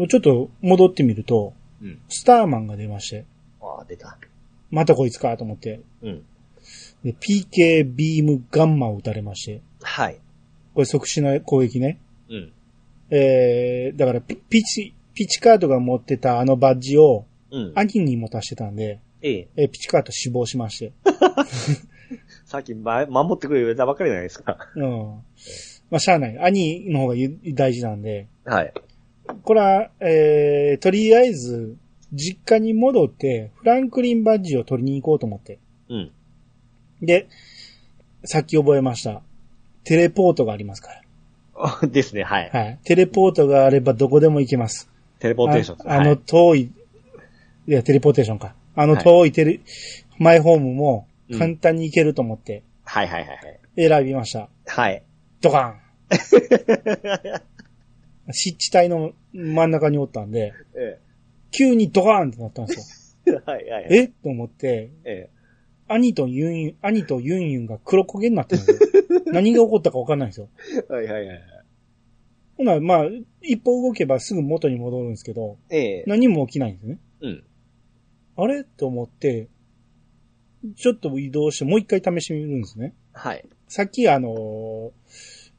[0.08, 2.00] ちょっと戻ってみると、うん。
[2.10, 3.26] スターマンが出まして、
[3.62, 4.18] ああ、出た。
[4.72, 5.82] またこいつかと思って。
[6.02, 6.24] うん。
[7.04, 9.62] で、PK ビームガンマを撃たれまして。
[9.82, 10.18] はい。
[10.74, 12.00] これ即死の攻撃ね。
[12.30, 12.52] うん。
[13.10, 17.72] えー、だからピ、ピチ、ピチカートが持ってたあのバッジを、うん。
[17.76, 19.47] 兄に持たしてたんで、ええ。
[19.56, 20.93] えーピチカート死亡しまして。
[22.45, 24.58] さっき、ま、守ってくれ言われたばっかりじゃないですか。
[24.75, 25.23] うん。
[25.89, 26.39] まあ、しゃあない。
[26.39, 28.73] 兄の方がゆ大事なんで、はい。
[29.43, 31.75] これは、えー、とりあえず、
[32.13, 35.60] 実家に戻って、フランクリンバッジを取りに行こうと思って。
[35.89, 36.12] うん。
[37.01, 37.27] で、
[38.23, 39.21] さっき覚えました。
[39.84, 40.89] テレポートがありますか
[41.56, 42.49] あ ですね、はい。
[42.53, 42.60] ら。
[42.62, 42.80] はい。
[42.84, 44.89] テレポートがあればどこでも行けます。
[45.19, 45.89] テレポーテーション。
[45.89, 48.56] ああのはい遠い、いや、テレポーテーションか。
[48.80, 49.60] あの遠いテレ、
[50.20, 53.60] マイホームも簡単に行けると思ってはいはいはいはい。
[53.76, 54.50] 選びました。
[54.68, 55.02] はい。
[55.42, 55.82] ドカン
[58.32, 61.00] 湿地帯の真ん中におったんで、え
[61.52, 63.42] 急にドカーンってなったんですよ。
[63.46, 63.52] え。
[63.52, 63.92] はいはいはい。
[63.98, 65.30] えと思って、え
[65.88, 68.90] 兄とユンユン、兄とユンユンが黒焦げになってるんですよ。
[69.34, 70.50] 何が起こったかわかんないんですよ。
[70.90, 70.94] え。
[70.94, 71.42] はいはいはい。
[72.58, 73.06] ほな、まあ、
[73.42, 76.04] 一歩動けばすぐ元に戻るんですけど、ええ。
[76.08, 77.00] 何も起きないんですね。
[77.22, 77.44] うん。
[78.38, 78.63] あれ？
[78.63, 79.47] と思って、
[80.76, 82.93] ちょっと移動してもう一回試してみるんですね。
[83.13, 83.43] はい。
[83.67, 84.91] さっきあのー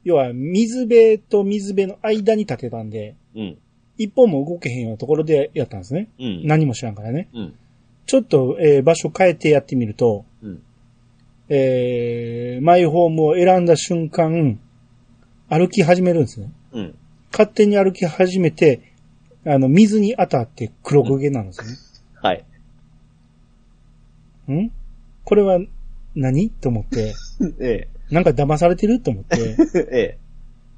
[0.05, 3.57] 要は水辺と水辺の間に立てたんで、うん。
[3.97, 6.09] 一歩も動けへんようなところでやったんですね。
[6.17, 6.41] うん。
[6.47, 7.27] 何も知らんからね。
[7.33, 7.53] うん。
[8.05, 10.63] ちょっと、えー場所変えてやってみると、うん。
[11.49, 14.59] えーマイホームを選んだ瞬間、
[15.49, 16.51] 歩き始めるんですね。
[16.71, 16.95] うん。
[17.31, 18.93] 勝手に歩き始めて、
[19.45, 21.77] あの、水に当たって黒焦げなんですよね。
[22.21, 22.45] はい。
[24.53, 24.71] ん？
[25.23, 25.59] これは
[26.15, 26.49] 何？
[26.49, 27.13] と思って、
[27.59, 28.99] えなんか騙されてる？
[28.99, 29.55] と思って、え。
[29.91, 30.17] え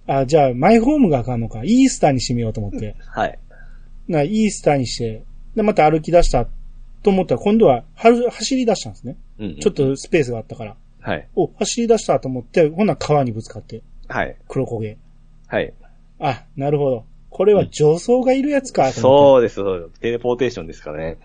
[0.07, 0.13] え。
[0.13, 3.39] あ、じゃあマイホームがあかんのか、イースターにしてみようと思って、はい。
[4.07, 5.23] な、イースターにして、
[5.55, 6.47] で、また歩き出した
[7.03, 9.17] と思ったら今度ははる走り出したんですね。
[9.39, 9.55] うん。
[9.57, 9.73] ちょっ。
[9.73, 10.75] とスペースがあったから。
[10.99, 11.27] はい。
[11.35, 14.35] お、走り出したと思って、ほな川にぶつかって、はい。
[14.47, 14.97] 黒焦げ。
[15.47, 15.73] はい。
[16.19, 17.05] あ、なるほど。
[17.29, 19.01] これは女装がいるやつかと思って。
[19.01, 20.01] そうです、そうです。
[20.01, 21.17] テレポーテーションですからね。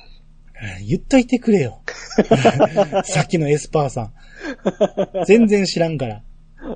[0.86, 1.82] 言っといてくれよ。
[3.04, 4.12] さっきのエスパーさん。
[5.26, 6.22] 全然知らんから。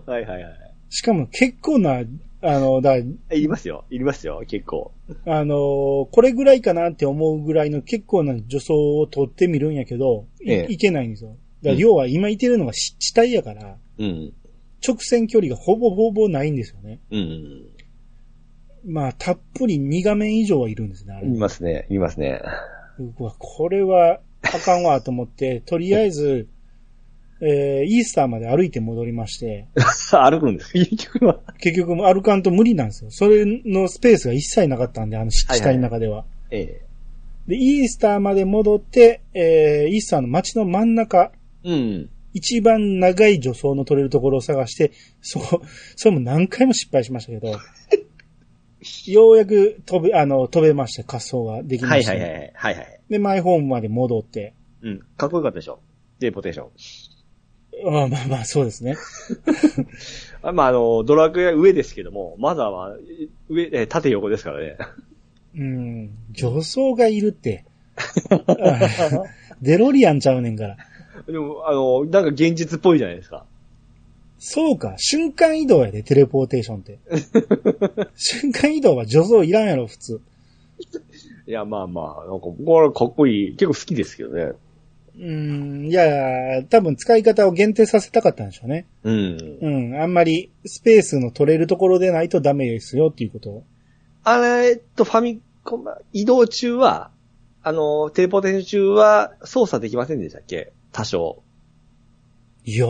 [0.06, 0.54] はいはいはい。
[0.90, 2.02] しかも結構な、
[2.42, 3.84] あの、だ、いりますよ。
[3.90, 4.92] いりますよ、結構。
[5.26, 11.36] あの、これぐらいかなって思うぐらいの結構な女装を取ってみるんやけど、い,、ええけないんですよ。
[11.62, 14.32] だ要は今いてるのが湿地帯やから、うん。
[14.86, 17.00] 直線距離がほぼほぼないんですよね。
[17.10, 17.66] うん。
[18.86, 21.28] まあ、たっぷり2画面以上はいるんですね、あれ。
[21.28, 22.40] いますね、いますね。
[23.18, 26.48] うわ、これはあかんわと思って、 とりあえず、
[27.42, 29.66] えー、イースターまで歩いて戻りまして、
[30.12, 30.72] 歩くんです。
[30.76, 31.40] 結局は。
[31.58, 33.10] 結局歩かんと無理なんですよ。
[33.10, 36.26] それのスペースが一切なかったんで、あの湿地帯の中では。
[36.50, 36.90] ええ。
[37.46, 41.32] で、イースターまで戻って、えー、イースターの街の真ん中、
[41.64, 42.10] うん。
[42.32, 45.40] 一番長い助走の取れるところを探して、そ、
[45.96, 47.58] それも何回も失敗しましたけど、
[49.06, 52.52] ようやく飛べ、あの、飛べまして、滑走ができました、はいはいはい。
[52.54, 53.00] はいはい。
[53.10, 55.00] で、マイホームまで戻って、うん。
[55.16, 55.80] かっこよかったでしょ。
[56.18, 56.70] テレポーテーション。
[57.86, 58.96] あまあまあ、そうですね。
[60.42, 62.96] あまあ、あの、ドラクエは上ですけども、マザーは
[63.48, 64.76] 上、え縦横ですからね。
[65.56, 67.64] うん、助走がいるって。
[69.60, 70.76] デロリアンちゃうねんから。
[71.26, 73.44] でも、あの、なんか現実っぽいじゃないですか。
[74.42, 76.98] そうか、瞬間移動やで、テレポーテーションって。
[78.16, 80.20] 瞬間移動は助走いらんやろ、普通。
[81.46, 83.56] いや、まあまあ、なんか、これかっこいい。
[83.56, 84.52] 結構好きですけどね。
[85.18, 88.86] うん、いや、多分使い方を限定させたかったんでしょうね。
[89.04, 89.58] うん。
[89.60, 93.64] うん、あんまりスペースの取れるところでないとダメですよっていうことを。
[94.24, 97.10] あれ、えっと、ファミコン、移動中は、
[97.62, 100.72] あの、テレポーテーション中は操作できませんでしたっけ？
[100.92, 101.42] 多少。
[102.64, 102.86] いや？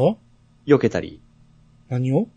[0.66, 1.20] 避けたり。
[1.90, 2.28] 何を？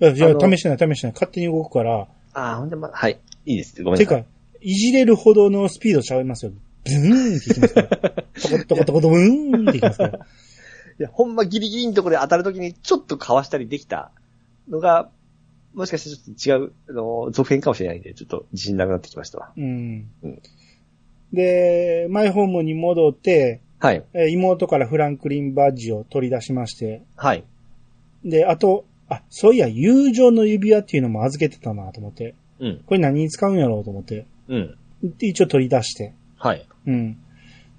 [0.00, 1.14] いや、じゃああの試してない、試してない。
[1.14, 2.06] 勝手に動くから。
[2.34, 3.18] ああ、ほんでま、はい。
[3.44, 3.82] いいです。
[3.82, 4.22] ごめんなさい。
[4.22, 4.28] てか、
[4.60, 6.52] いじれるほどのスピードちゃいますよ。
[6.84, 7.88] ブーンっていきますから。
[8.40, 10.18] トコトコトコトブーンっていきますから。
[10.18, 14.10] いや、ほんまギリギリのところで当たるときにちょっとかわしたりできた
[14.68, 15.10] のが、
[15.74, 19.52] もしかしてちょっと違う、あの、続編かもしれないんで、ちょっと自信なくなってきましたわ。
[19.56, 20.42] うんうん。
[21.32, 24.04] で、マイホームに戻って、はい。
[24.12, 27.44] えー妹からフランクリンバッジを取り出しまして、はい。
[28.24, 32.82] で、あと、あ、そういや、友情の指輪っていうのも預けてたなと思って、うん。
[32.86, 34.78] これ何に使うんやろうと思って、うん。
[35.02, 36.66] で一応取り出して、はい。
[36.86, 37.18] うん。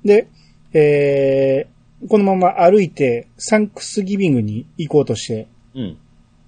[0.04, 0.28] で、
[0.73, 5.97] えー、このまま歩いて、サンクスギビングに行こうとして、うん。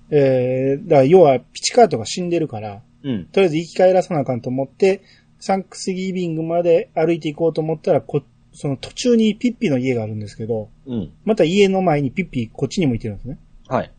[0.09, 3.25] えー、だから要はピチカートが死んでるから、うん。
[3.25, 5.01] とりあえず生き返らさなあかんと思って、
[5.39, 8.21] サンクスギビングまで歩いて行こうと思ったら、こ、
[8.53, 11.11] その途中にピッピの家があるんですけど、うん。
[11.25, 13.37] また家の前にピッピこっちに向いてるんですね。
[13.71, 13.91] はい。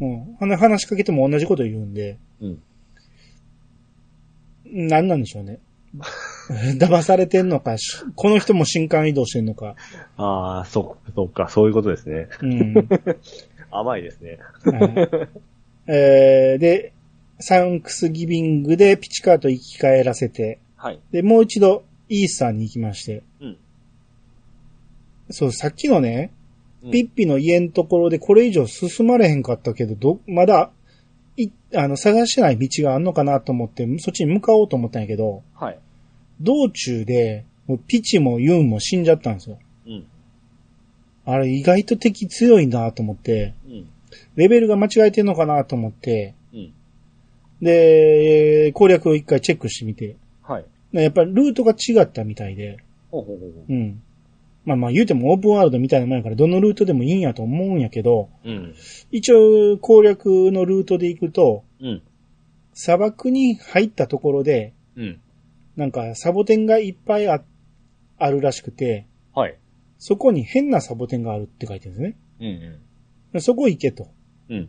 [0.00, 0.34] うん。
[0.34, 2.62] はな話しかけても同じこと言うんで、うん。
[4.64, 5.60] 何なんでしょうね。
[6.78, 9.76] 騙されてんのか、しこの人も新刊移動してんのか。
[10.16, 12.28] ああ、そう、そうか、そういうことですね。
[12.42, 12.74] うん。
[13.70, 14.38] 甘いですね。
[14.64, 15.28] はい
[15.88, 16.92] えーで、
[17.38, 20.98] サンクスギビングでピチカート生き返らせて、はい。
[21.12, 23.56] で、もう一度イースターに行きまして、うん。
[25.30, 26.32] そう、さっきのね、
[26.86, 30.70] うんピッピの家のところでこれ以上進まれへんかったけど、ど、まだ、
[31.36, 35.78] い、あの、探してない道があんのかなと思って、そっちに向かおうと思ったんやけど、はい。
[36.40, 39.58] 道中で、もうピチもユンも死んじゃったんですよ。
[39.86, 40.06] うん。
[41.24, 43.88] あれ意外と敵強いなと思って、うん。
[44.36, 46.72] レベルが間違えてんのかなと思って、うん。
[47.60, 50.64] で、攻略を一回チェックしてみて、はい。
[50.92, 52.78] やっぱりルートが違ったみたいで、
[53.10, 54.02] ほうほうほうほうん。
[54.66, 58.50] まあまあ言うてもオープンワールドみたいなもんやからどのルートでもいいんやと思うんやけど、う。
[58.50, 58.74] うん。
[59.10, 62.02] 一応攻略のルートで行くと、うん。
[62.74, 65.20] 砂漠に入ったところで、うん。
[65.76, 67.42] なんかサボテンがいっぱいあ
[68.18, 69.56] あるらしくて、はい。
[69.98, 72.16] そこに変なサボテンがあるって書いてるんですね。
[72.40, 72.46] うん
[73.34, 73.40] うん。
[73.40, 74.08] そこ行けと。
[74.50, 74.68] うん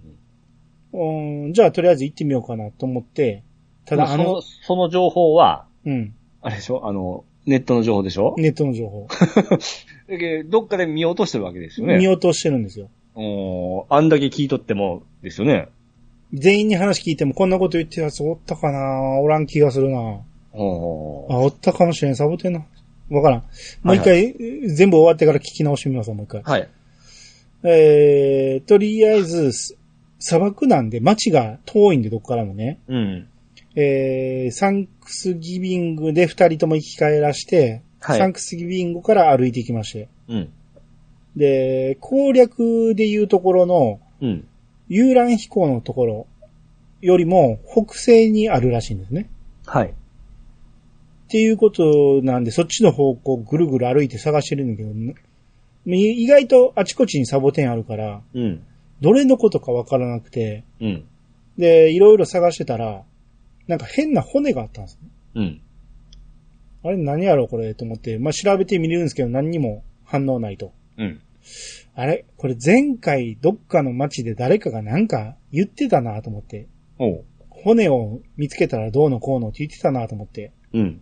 [0.94, 1.46] うん。
[1.46, 3.44] うん、じゃあとりあえず行ってみようかなと思って、
[3.86, 6.86] ただあの、、その情報は、うん、あれでしょ？
[6.88, 8.36] あの、ネットの情報でしょ？
[8.38, 9.08] ネットの情報。
[10.10, 11.98] だけどどっかで見落としてるわけですよね。
[11.98, 12.90] 見落としてるんですよ。
[13.16, 15.70] おーあんだけ聞いとっても、ですよね。
[16.34, 22.16] 全員に話聞いてもこんなこと言ってるやつおったかなおらん気がするなあ、おったかもしれん。
[22.16, 22.66] サボテンな。
[23.10, 23.44] わからん。
[23.84, 24.34] もう一は回、
[24.68, 26.42] 全部終わってから聞き直してみますもう一回。
[26.44, 26.68] はい。
[27.64, 29.78] えー、とりあえず、す
[30.20, 32.80] 砂漠なんで街が遠いんでどこからもね。
[32.88, 33.28] うん。
[33.80, 40.10] えー、サンクスギビングで二人とも生き返らして、はいサンクスギビングから歩いていきまして。
[40.28, 40.50] うん。
[41.36, 44.48] で、攻略でいうところのうん。
[44.90, 46.28] 遊覧飛行のところ
[47.02, 49.30] よりも北西にあるらしいんですね。
[49.66, 49.90] はい。
[49.90, 49.94] っ
[51.30, 55.16] ていうことなんで、そっちの方向ぐるぐる歩いて探してるんだけど、ね
[55.86, 58.64] 意外とあちこちにサボテンあるから、うん。
[59.02, 61.06] どれのことかわからなくて、うん。
[61.58, 63.04] で、いろいろ探してたら、
[63.68, 65.10] なんか変な骨があったんですね。
[65.36, 65.62] うん。
[66.84, 70.72] あれ何やろうこれと思って、まあ、調べてみるんですけど何にも反応ないと。
[70.98, 71.22] うん。
[71.96, 72.26] あれ？
[72.38, 76.68] これ前回どっかの街で誰かがなんか言ってたなと思って、
[77.00, 77.26] おう。
[77.50, 81.02] 骨を見つけたらどうのこうのって言ってたなと思って、うん。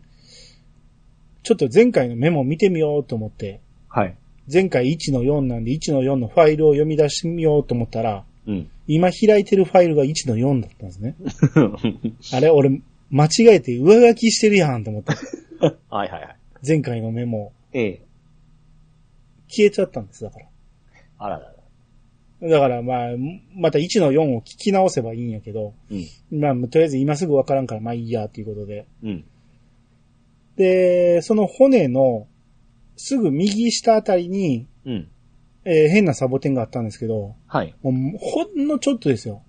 [1.44, 4.16] ちょっと前回のメモを見てみようと思って、はい。
[4.52, 8.70] 前回1の4なんで1の4のファイルを読み出してみようと思ったら、うん。
[8.88, 11.16] 今開いてるファイルが1の4だったんですね。
[12.34, 15.14] あれ俺間違えて上書きしてるやんと思って、
[15.90, 16.38] はいはいはい。
[16.66, 18.02] 前回のメモええ。
[19.48, 20.46] 消えちゃったんです、だから。
[21.18, 21.46] あらら
[22.42, 22.50] ら。
[22.50, 23.08] だからまあ、
[23.56, 25.96] また1の4を聞き直せばいいんやけど、う
[26.36, 26.40] ん。
[26.40, 28.86] まあ、とりあえず今すぐわからんからまあいいやっていうことで。
[29.04, 29.26] うん。
[30.58, 32.28] で、その骨の
[32.98, 35.08] すぐ右下あたりに、うん。
[35.66, 37.76] えー変なサボテンがあったんですけど、はい。
[37.82, 39.42] もうほんのちょっとですよ。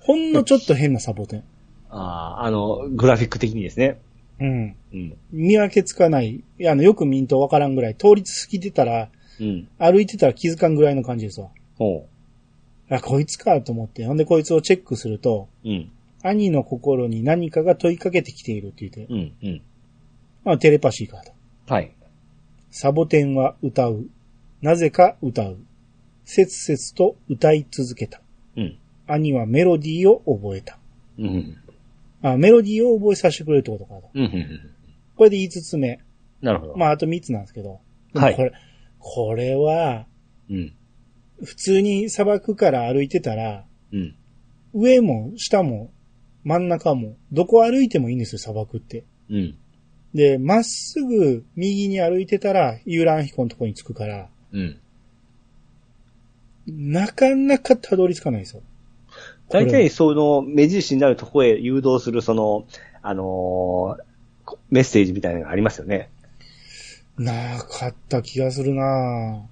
[0.00, 1.44] ほんのちょっと変なサボテン。
[1.90, 4.00] ああ、あの、グラフィック的にですね。
[4.40, 4.76] うん。
[4.92, 5.16] うん。
[5.32, 6.44] 見分けつかない。
[6.58, 9.08] いや、あの、よく見んとわからんぐらい、通り過ぎてたら、
[9.40, 9.68] うん。
[9.78, 11.48] 歩いてたら気づかんぐらいの感じですわ。
[11.78, 12.06] おう。
[12.90, 14.04] あ、こいつかと思って。
[14.06, 15.90] ほんでこいつをチェックすると、うん。
[16.22, 19.32] 兄の心に何かが問いかけてきているって言って、うん。
[19.42, 19.62] うん。
[20.44, 21.32] まあ、テレパシーかと。
[21.72, 21.92] はい。
[22.70, 24.06] サボテンは歌う。
[24.62, 25.58] なぜか歌う。
[26.24, 28.20] 切々と歌い続けた。
[28.56, 28.78] うん。
[29.06, 30.78] 兄はメロディーを覚えた。
[31.18, 31.56] うん。
[32.22, 34.10] あ、メロディーを覚えさせてくれるってことかと。
[34.14, 34.24] うん。
[34.24, 34.60] うん。
[35.16, 36.00] これで5つ目。
[36.42, 36.76] なるほど。
[36.76, 37.80] まあ、あと3つなんですけど。
[38.14, 38.52] はいこれ、
[38.98, 40.06] これは、
[40.50, 40.72] うん。
[41.44, 44.14] 普通に砂漠から歩いてたら、うん。
[44.72, 45.90] 上も下も
[46.44, 49.04] 真ん中も、どこ歩いてもいいんですよ、砂漠って。
[49.30, 49.58] うん。
[50.14, 54.58] で、まっすぐ右に歩いてたら遊覧飛行のとこに着くから、う
[56.72, 56.92] ん。
[56.92, 58.62] なかなかたどり着かないんですよ。
[59.48, 62.66] 大体その目印になるとこへ誘導するその、
[63.02, 64.02] あのー
[64.44, 66.08] こメッセージみたいなのがありますよね。
[67.18, 69.42] なかった気がするな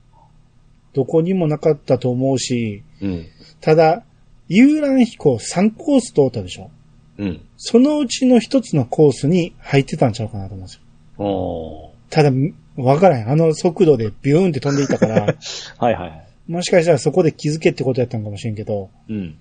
[0.93, 3.27] どこにもなかったと思うし、うん。
[3.61, 4.05] ただ、
[4.49, 6.71] 遊覧飛行3コース通ったでしょ
[7.19, 7.41] うん。
[7.57, 10.81] そのうちの一つのコースに入ってたんちゃうかなと思うんです
[11.19, 11.93] よ。
[12.11, 12.31] ただ、
[12.77, 13.29] わからん。
[13.29, 15.27] あの速度でビューンって飛んでいったから、
[15.79, 16.27] はいはいはい。
[16.47, 19.37] もしかしたらそこで気づけってことやったんかもしれんけど、うん。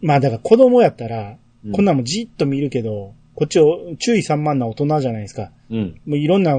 [0.00, 5.50] まあだから子供やったら、うんこんなんもじっと見るけど、こっちを注意散漫な大人じゃないですか。
[5.68, 6.00] うん。
[6.06, 6.56] もういろんな、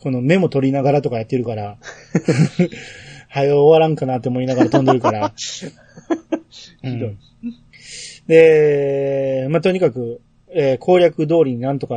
[0.00, 1.78] このメモ取りながらとかやってるから、
[3.28, 5.32] 早終わらんかなって思いながら飛んでるから。
[6.84, 7.18] うん
[8.26, 10.20] で、まあ、とにかく、
[10.50, 11.96] えー攻略通りになんとか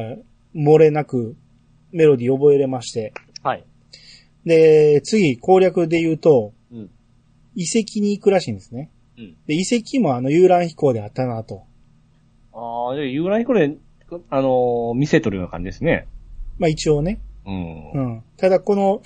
[0.56, 1.36] 漏れなく
[1.92, 3.14] メロディー覚えれまして。
[3.44, 3.66] はい。
[4.46, 6.90] で、次攻略で言うと、うん。
[7.56, 8.92] 遺跡に行くらしいんですね。
[9.18, 9.36] うん。
[9.48, 11.64] で、遺跡もあの遊覧飛行であったなと。
[12.54, 13.78] ああ、で、遊覧飛行で、
[14.30, 16.08] あのー見せとるような感じですね。
[16.60, 17.20] まあ一応ね。
[17.46, 17.92] うん。
[17.92, 18.00] う。
[18.18, 18.24] ん。
[18.38, 19.02] ただこの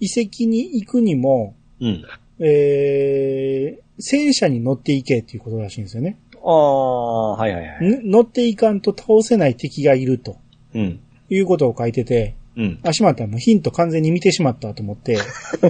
[0.00, 2.04] 遺跡に行くにも、うん。
[2.40, 6.18] えー、戦車に乗っていけっていうことらしいんですよね。
[6.42, 8.02] ああ、はいはいはい。
[8.02, 10.36] ん乗っていかんと倒せない敵がいると
[10.74, 11.00] うん。
[11.30, 12.78] いうことを書いてて、うん。
[12.82, 13.26] あ、しまった。
[13.26, 15.18] もうヒント完全に見てしまったと思って。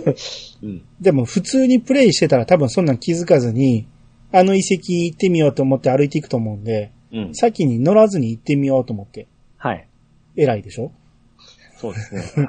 [0.63, 0.83] うん。
[1.01, 3.87] でも普通にプレイしてたら多分そんなん気づかずに、
[4.33, 7.35] あの遺跡行ってみようと思って歩いていくと思うんで、うん。
[7.35, 9.27] 先に乗らずに行ってみようと思って。
[9.57, 9.89] はい。
[10.37, 10.93] 偉いでしょ？
[11.77, 12.49] そうですね。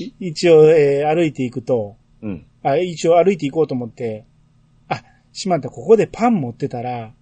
[0.00, 2.46] い 一応、えー歩いていくと、うん。
[2.62, 4.24] あ、一応歩いていこうと思って、
[4.88, 7.12] あ、しまった、ここでパン持ってたら、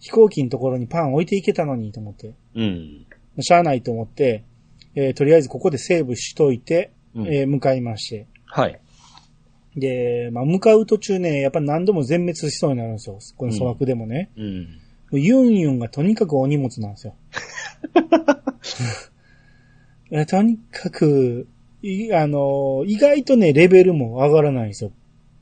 [0.00, 2.34] 飛行機のところにパン置いていけたのにと思って。
[2.54, 3.06] うん。
[3.40, 4.44] しゃあないと思って、
[4.94, 8.26] えーとりあえずここでセーブしといて、うんえー向かいまして。
[8.46, 8.80] はい。
[9.76, 13.18] で、まあ、向かう途中ね、やっぱ何度も全滅しそうになるんですよ。
[13.36, 14.30] この粗悪でもね。
[14.36, 14.62] うん。
[14.62, 14.66] も
[15.12, 17.14] うユンユンがとにかくお荷物なんですよ。
[20.10, 21.48] えとにかく、
[21.82, 24.92] いあの、意外とね、レベルも上がらないんですよ。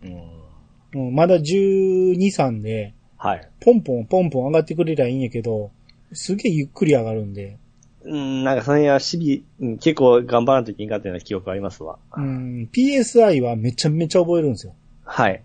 [0.03, 1.07] うん。
[1.07, 3.49] うんまだ12、3で、はい。
[3.61, 5.71] ポンポンポンポン上がってくれりゃいいんやけど、
[6.13, 7.59] すげえゆっくり上がるんで、
[8.05, 11.99] うん、なんかその辺はシビ、うん、結構頑張らんといけんかったような記憶ありますわ。
[12.17, 14.75] うん、PSI はめちゃめちゃ覚えるんですよ。
[15.05, 15.43] はい。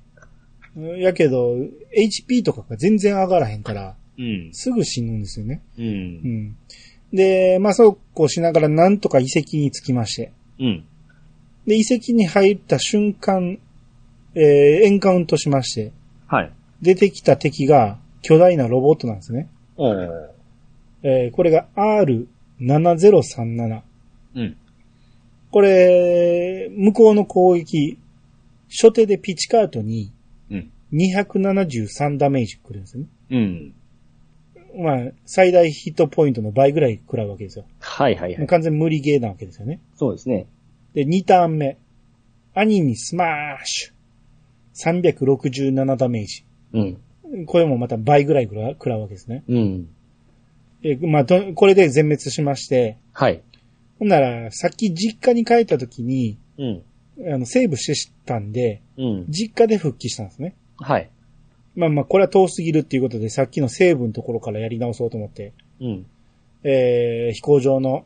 [0.99, 1.55] やけど、
[1.95, 4.49] HP とかが全然上がらへんから、うん。
[4.53, 5.61] すぐ死ぬんですよね。
[5.77, 5.81] う。
[5.81, 5.89] うん
[6.49, 6.57] ん。
[7.13, 10.31] で、まあ、そうこうしながらなんとか遺跡に着きまして。
[10.59, 10.85] うん。
[11.65, 13.59] で、遺跡に入った瞬間、
[14.35, 14.43] えー
[14.85, 15.91] エンカウントしまして、
[16.27, 16.51] はい。
[16.81, 19.49] 出てきた敵が巨大なロボットなんですね。
[19.77, 20.09] おー。
[21.03, 21.67] えーこれが
[22.61, 23.81] R7037。
[24.35, 24.57] うん。
[25.51, 27.97] これ、向こうの攻撃、
[28.69, 30.11] 初手でピチカートに
[30.49, 30.71] うん。
[30.93, 33.09] 273ダメージくるんですよね。
[33.31, 33.73] うん。
[34.83, 37.65] まあ、最大ヒットポイントの倍ぐらい食らうわけですよ。
[37.79, 38.47] はいはいはい。
[38.47, 39.81] 完全無理ゲーなわけですよね。
[39.95, 40.47] そうですね。
[40.93, 41.77] で、2ターン目。
[42.53, 43.27] 2にスマッ
[43.65, 43.93] シュ。
[44.73, 46.45] 367ダメージ。
[46.73, 47.45] うん。
[47.45, 49.43] これもまた倍ぐらい食ら食らうわけですね。
[49.47, 49.89] うん。
[50.83, 53.41] え、まあ、とこれで全滅しまして、はい。
[53.99, 56.83] ほんなら、さっき実家に帰った時に、うん。
[57.33, 59.25] あの、セーブしてたんで、うん。
[59.27, 60.55] 実家で復帰したんですね。
[60.77, 61.09] はい。
[61.75, 66.05] まあまあ、これは遠すぎるっていうことで、さっきのセーブのところからやり直そうと思って、うん。
[66.63, 68.05] えー、飛行場の、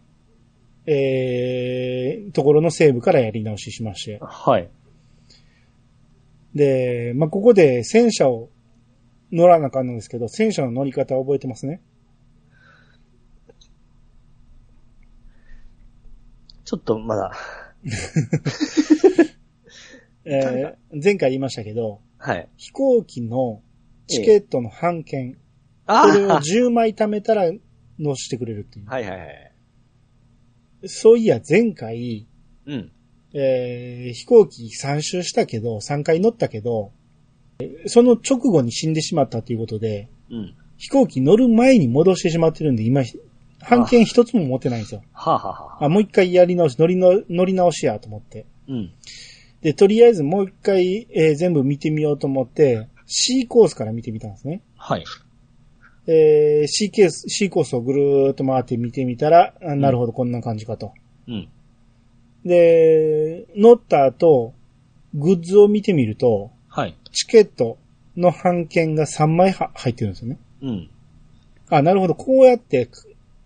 [0.86, 4.19] えー、ところのセーブからやり直ししまして。
[4.21, 4.69] はい。
[6.55, 8.49] で、まあ、ここで戦車を
[9.31, 11.81] 乗らなあかんのですけど、戦車の乗り方覚えてますね。
[16.72, 17.34] ちょっとまだ。
[20.24, 22.48] えー、前回言いましたけど、はい。
[22.56, 23.62] 飛行機の
[24.08, 25.38] チケットの半券、
[25.86, 27.52] あこれをあ10枚貯めたら
[28.00, 28.86] 乗せてくれるっていう。
[28.86, 29.52] はいはいはい。
[30.86, 32.26] そういや、前回、
[32.65, 32.90] うん。
[33.34, 36.94] えー飛行機3周したけど、3回乗ったけど、
[37.88, 40.56] その直後に死んでしまったということで、うん。
[40.78, 43.04] 飛行機乗る前に戻してしまってるんで、今、
[43.63, 45.03] 半券一つも持ってないんですよ。
[45.13, 48.45] はあ、はあはあ、あ、もう一回やり直し、乗りの、乗り直しやと思って。
[48.67, 48.91] うん。
[49.62, 54.62] で、とりあえずもう一回、えー全部見てみようと思って、C コースから見てみたんですね。
[54.75, 55.03] はい。
[56.07, 60.93] えー C ケース、C コースをぐるーっと回って見てみたら、あなるほど、こんな感じかと。
[61.27, 61.47] うん。
[62.43, 64.53] で、乗った後、
[65.13, 66.95] グッズを見てみると、はい。
[67.12, 67.77] チケット
[68.17, 70.39] の半券が3枚は入ってるんですよね。
[70.62, 70.89] うん。
[71.69, 72.89] あ、なるほど、こうやって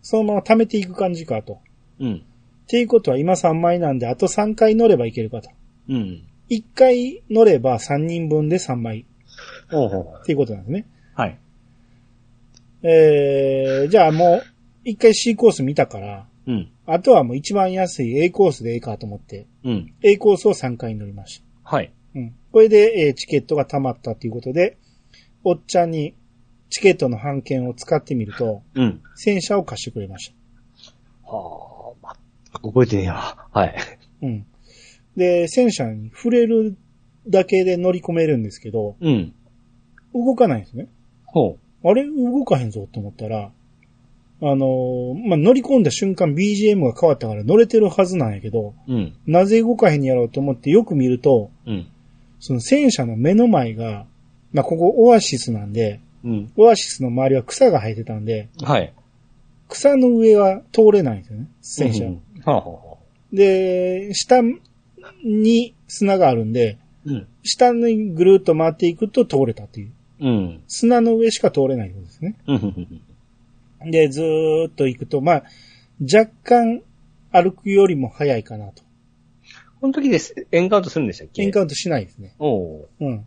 [0.05, 1.57] そのまま貯めていく感じかと。
[1.99, 2.23] うん。
[2.65, 5.49] っていうことは今3枚なんで、あと3回乗ればいけるかと。
[5.89, 6.21] うん。
[6.51, 9.07] 1回乗れば3人分で3枚
[9.71, 10.21] ほうほう。
[10.21, 10.87] っていうことなんですね。
[11.15, 11.39] はい。
[12.83, 14.43] えー、じゃあも
[14.85, 16.69] う、1回 C コース見たから、うん。
[16.85, 19.93] あとはもう一番安い A コースでええかと思って、うん。
[20.03, 21.77] A コースを3回乗りました。
[21.77, 21.91] はい。
[22.13, 22.35] うん。
[22.51, 24.77] これで、えーチケットが溜まったということで、
[25.43, 26.13] おっちゃんに
[26.69, 29.01] チケットの半券を使ってみると、うん。
[29.15, 31.31] 戦車を貸してくれました。
[31.31, 32.15] はあ、
[32.53, 33.37] ま、覚えてねえや。
[33.51, 33.75] はい。
[34.21, 34.45] うん。
[35.15, 36.77] で、戦車に触れる
[37.27, 39.33] だけで乗り込めるんですけど、うん。
[40.13, 40.87] 動かないんですね。
[41.25, 43.51] ほあれ動かへんぞと思ったら、
[44.41, 48.93] あのーまあ、乗り込んだ瞬間 BGM が変わったから乗れてるはずなんやけど、う。
[48.93, 49.13] うん。
[49.25, 51.87] なぜ動かへんやろうと思ってよく見ると、うん。
[52.39, 54.05] その戦車の目の前が、
[54.51, 56.51] まあ、ここオアシスなんで、うん。
[56.57, 58.93] オアシスの周りは草が生えてたんで、はい。
[59.69, 62.05] 草の上は通れないんですよね、戦車。
[62.05, 62.97] うんはあ、はあはあ、
[63.31, 64.41] で、下
[65.23, 67.27] に砂があるんで、うん。
[67.43, 69.91] 下にぐるっと回っていくと通れたっていう。
[70.19, 70.63] うん。
[70.67, 72.35] 砂の上しか通れないんですね。
[72.47, 73.91] うん。
[73.91, 75.43] で、ずーっと行くと、まあ、
[76.01, 76.81] 若干
[77.31, 78.83] 歩くよりも早いかなと。
[79.81, 81.43] この時です、エンカウントするんでしたっけ？
[81.43, 82.33] エンカウントしないですね。
[82.39, 83.25] おううん。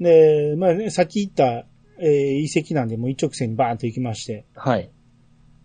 [0.00, 1.66] で、まあ、ね、さっき言った、
[1.98, 2.08] えー
[2.40, 4.44] 遺跡なんでもう一直線にバーンと行きまして。
[4.54, 4.90] はい。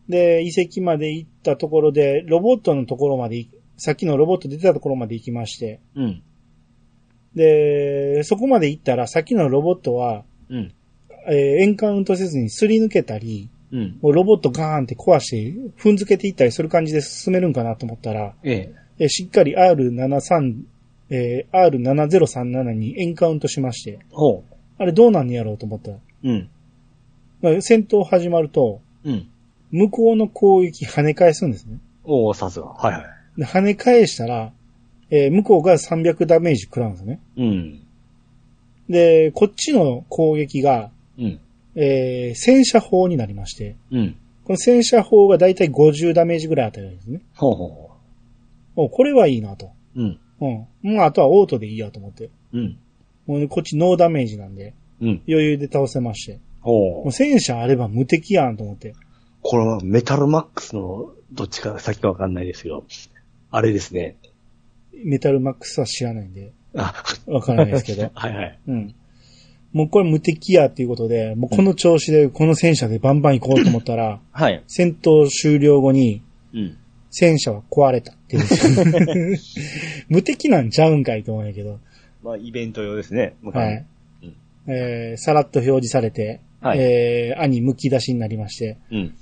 [0.09, 5.79] で、遺跡まで行ったところで、ロボットのところまでい、さっきのロボット出てたところまで行きまして。
[5.95, 6.23] うん。
[7.35, 10.73] で、そこまで行ったら、さっきのロボットは、うん。
[11.29, 13.99] えーエンカウントせずにすり抜けたり、うん。
[14.01, 18.73] もうロボットガーンって壊して、踏んづけていったりする感じで進めるんかなと思ったら、ええ。
[18.99, 20.55] えーしっかり R73、
[21.09, 24.43] えー R7037 にエンカウントしまして、ほ
[24.79, 25.97] あれどうなんねやろうと思ったら、
[26.29, 26.33] う。
[26.33, 26.49] うん。
[27.41, 29.29] まあ戦闘始まると、うん。
[29.71, 31.79] 向こうの攻撃跳ね返すんですね。
[32.03, 32.67] おおさすが。
[32.67, 33.03] はいはい。
[33.37, 34.51] で跳ね返したら、
[35.09, 37.19] えー向こうが300ダメージ食らうんですね。
[37.37, 37.81] うん。
[38.89, 41.39] で、こっちの攻撃が、うん。
[41.75, 44.17] えー戦車砲になりまして、うん。
[44.43, 47.21] この戦車砲がだいたい50ダメージぐらい与えるんですね。
[47.35, 47.91] ほうほうほ
[48.83, 49.71] おこれはいいなと。
[49.95, 50.01] う。
[50.01, 50.19] うん。
[50.39, 50.49] うん。
[50.95, 52.29] もうあとはオートでいいやと思って。
[52.53, 52.77] うん。
[53.25, 55.21] もうねこっちノーダメージなんで、うん。
[55.27, 56.39] 余裕で倒せまして。
[56.63, 58.93] おもう戦車あれば無敵やんと思って。
[59.41, 62.83] これはメタルマックスのどっちか先かわかんないですけど、
[63.51, 64.17] あれですね。
[65.03, 66.93] メタルマックスは知らないんで、あ、
[67.27, 68.11] わからないですけど。
[68.15, 68.59] はいはい。
[68.67, 68.95] うん。
[69.73, 74.63] もうこれ無敵やっていうことで、もうこの調子でこの戦車でバンバン行こうと思ったら、はい。
[74.67, 76.21] 戦闘終了後に
[76.53, 76.77] うん。
[77.09, 79.37] 戦車は壊れたっていう。
[80.09, 81.79] 無敵なんちゃうんかいと思うんやけど。
[82.23, 83.35] まあ、イベント用ですね。
[83.43, 83.85] はい。
[84.67, 88.77] うんえー、さらっと表示されて、はいえー、兄剥き出しになりまして。
[88.91, 89.15] うん。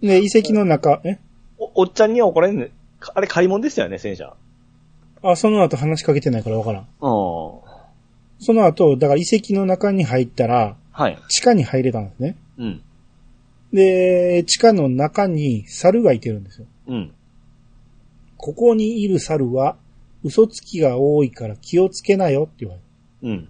[0.00, 1.18] で、遺跡の中、え？
[1.58, 2.70] お、おっちゃんには怒られんね。
[3.14, 4.34] あれ買い物ですよね、戦車。
[5.22, 6.82] あ、その後話しかけてないからわからん。
[6.82, 6.88] うん。
[8.38, 11.18] その後、だから遺跡の中に入ったら、はい。
[11.28, 12.36] 地下に入れたんですね。
[12.58, 12.82] うん。
[13.72, 16.66] で、地下の中に猿がいてるんですよ。
[16.88, 17.12] うん。
[18.36, 19.76] ここにいる猿は、
[20.22, 23.48] 嘘つきが多いから気をつけなよって言われうん。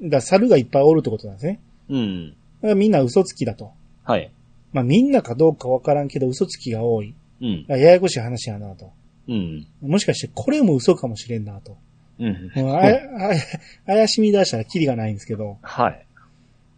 [0.00, 0.10] る。
[0.10, 1.60] だ猿がいっぱいおるってことなんですね。
[1.88, 2.34] うん。
[2.76, 3.72] みんな嘘つきだと。
[4.04, 4.30] はい。
[4.72, 7.14] まあみんなかどうかわからんけど嘘つきが多い。
[7.40, 7.66] うん。
[7.68, 8.92] あややこしい話やなと。
[9.28, 9.66] うん。
[9.82, 11.76] もしかしてこれも嘘かもしれんなと。
[12.18, 12.50] うん。
[12.54, 13.40] もうあやあや
[13.86, 16.06] 怪しみ出したらキリがないんですけど、はい。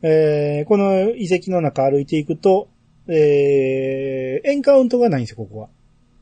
[0.03, 2.69] えー、この遺跡の中歩いていくと、
[3.07, 5.69] えー、エンカウントがないんですよ、ここは。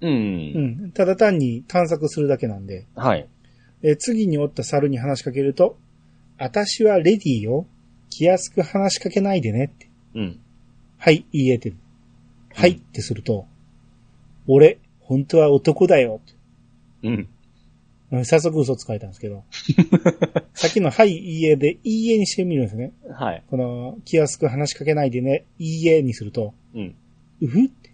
[0.00, 0.06] う。
[0.06, 0.92] うんん。
[0.92, 2.86] ただ単に探索するだけなんで。
[2.94, 3.26] はい。
[3.82, 5.78] えー次におった猿に話しかけると、
[6.38, 7.66] 私はレディーよ。
[8.10, 9.88] 気安く話しかけないでねって。
[10.14, 10.40] うん。
[10.96, 11.72] はい、いいえって。
[12.54, 13.46] はいってすると、
[14.46, 16.20] 俺、本当は男だよ。
[17.02, 17.28] うん。
[18.10, 19.44] うん早速嘘つかれたんですけど。
[20.54, 22.92] さっきのはい、いいえで、いいえにしてみるんですね。
[23.10, 23.42] はい。
[23.50, 26.94] この、気安く話しかけないでね、いいえにすると、うん。
[27.42, 27.90] うふって。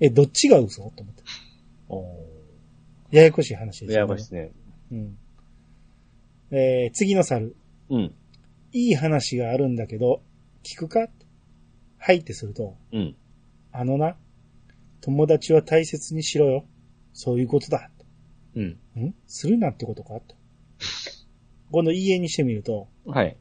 [0.00, 1.22] え、どっちが嘘と思って。
[1.90, 2.34] お
[3.10, 4.50] ややこしい話ですややこしいですね。
[4.92, 5.18] うん。
[6.50, 7.56] えー、次の猿。
[7.90, 8.14] うん。
[8.72, 10.22] いい話があるんだけど、
[10.62, 11.08] 聞くか？
[11.98, 13.16] はいってすると、うん。
[13.72, 14.16] あのな、
[15.00, 16.64] 友達は大切にしろよ。
[17.12, 17.90] そういうことだ。
[18.54, 18.78] うん。
[18.98, 19.14] ん？
[19.26, 20.14] するなってことか？
[20.20, 20.34] と。
[21.70, 23.36] 今度いいえにしてみると、はい。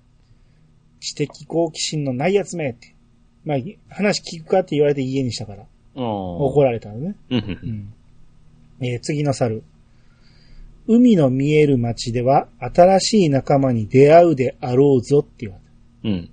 [0.99, 2.95] 知的好奇心のないやつめって。
[3.43, 3.57] まあ、
[3.89, 7.15] 話聞くかって言われていいえにしたから、怒怒られたのね。
[7.29, 7.35] う。
[7.35, 7.93] うんん。
[8.79, 9.63] えー次の猿。
[10.87, 15.57] 海の見える街では新しい仲間に出会うであろうぞって言わ
[16.03, 16.29] れうん。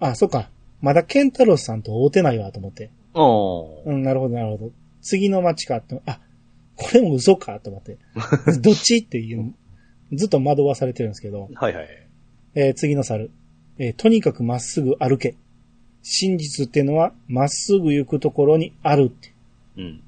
[0.00, 0.08] た。
[0.08, 0.50] あ、そっか。
[0.82, 2.90] まだケンタロスさんと会うてないわと思って。
[3.14, 3.88] おー。
[3.90, 4.72] うん、なるほど、なるほど。
[5.00, 6.20] 次の街かって、あ、
[6.76, 7.96] これも嘘かと思って。
[8.60, 9.54] どっちっていう、
[10.12, 11.88] ずっと惑わされてるんですけど、はいはい。
[12.54, 13.30] えー次の猿。
[13.78, 15.34] えーとにかくまっすぐ歩け。
[16.02, 19.32] 真実ってのは、まっすぐ行くところにあるって。
[19.78, 20.02] うん。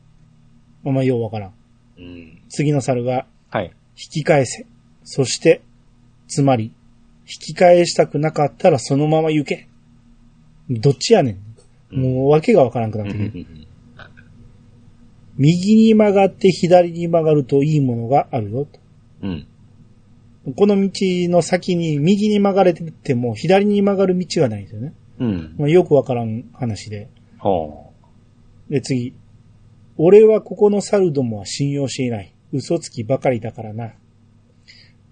[0.85, 1.53] お前ようわからん。
[1.99, 2.43] うん。
[2.51, 3.73] 次の猿が、はい。
[3.97, 4.67] 引き返せ。
[5.05, 5.63] そして、
[6.27, 6.75] つまり、
[7.23, 9.69] 引き返したくなかったらそのまま行け。
[10.71, 11.39] どっちやね
[11.93, 12.01] ん。
[12.01, 13.47] もうわけがわからんくなってくる。
[15.37, 18.81] 右に曲がって左に曲がるといいものがあるよと。
[19.23, 19.47] うん。
[20.57, 24.95] この道の先に右に曲がれてても左に曲がる道がないんですよね。
[25.21, 25.55] うん。
[25.59, 27.09] まあ、よくわからん話で。
[27.39, 27.91] は
[28.69, 29.15] で、次。
[29.97, 32.35] 俺はここの猿どもは信用していない。
[32.53, 33.93] 嘘つきばかりだからな。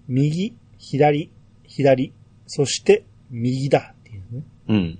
[0.07, 1.31] 右、左、
[1.65, 2.13] 左、
[2.45, 4.43] そして右だっていうね。
[4.69, 4.73] あ。
[4.73, 4.99] うん。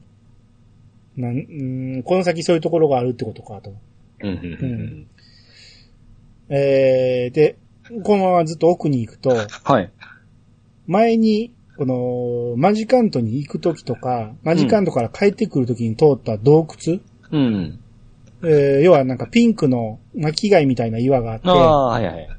[1.16, 3.74] なんんこの先そういうところがあるってことかと。
[4.22, 4.30] うん。
[4.30, 5.08] うん。
[6.50, 7.58] えー、で、
[8.04, 9.30] このままずっと奥に行くと、
[9.64, 9.92] はい。
[10.86, 17.00] 前に、この、マジカントに行くときとか、マジカントから帰ってくるときに通った洞窟、
[17.32, 17.80] うん。
[18.44, 22.30] えー要はなんかピンクの巻貝みたいな岩があって、ああ、はいはい。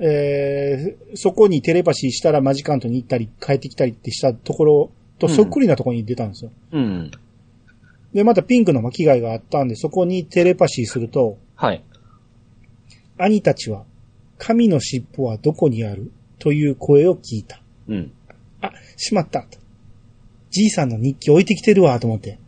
[0.00, 6.50] えーそこにテレパシーしたらマジカントに行ったり帰ってきたりってしたところとそっくりなところに出たんですよ。
[6.72, 7.10] うん。
[8.12, 11.82] で、またピンクの巻貝があったんで、そこにテレパシーすると、はい。
[13.18, 13.84] 兄たちは、
[14.38, 17.60] 神の尻尾はどこにあるという声を聞いた。
[17.88, 18.12] うん。
[18.60, 19.42] あ、しまった。
[19.42, 19.58] と
[20.50, 22.38] じいさんの日記置いてきてるわ、と思って。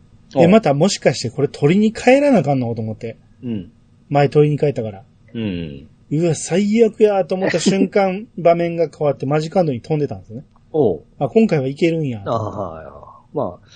[0.41, 3.17] で、またもしかしてこれ取りに帰らなあかんのと思って。
[3.43, 3.71] うん。
[4.09, 5.03] 前取りに帰ったから。
[5.33, 5.87] うん。
[6.11, 10.45] うわ、最悪やと思った瞬間、 場面が変わってマジカンドに飛んでたんですね。
[10.71, 11.03] おう。
[11.19, 12.21] あ、今回はいけるんや。
[12.25, 13.35] ああ、はい。
[13.35, 13.67] まあ、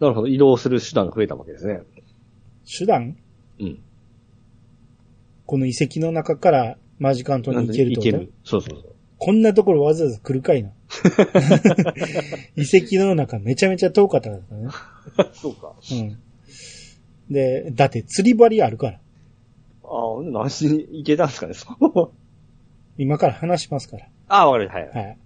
[0.00, 0.28] なるほど。
[0.28, 1.80] 移動する手段が増えたわけですね。
[2.78, 3.16] 手段？
[3.60, 3.78] うん。
[5.46, 8.32] この遺跡の中からマジカントに行けると、いける。
[8.44, 8.94] そうそうそう。
[9.18, 10.70] こんなところわざわざ来るかいな。
[12.56, 14.68] 遺跡の中めちゃめちゃ遠かったからね。
[15.34, 15.74] そうか。
[15.92, 16.18] うん。
[17.30, 19.00] で、だって釣り針あるから。
[19.84, 21.54] ああ、何しに行けたんですかね。
[22.98, 24.08] 今から話しますから。
[24.28, 24.98] ああ、わかりました。
[24.98, 25.06] はい。
[25.06, 25.18] はい。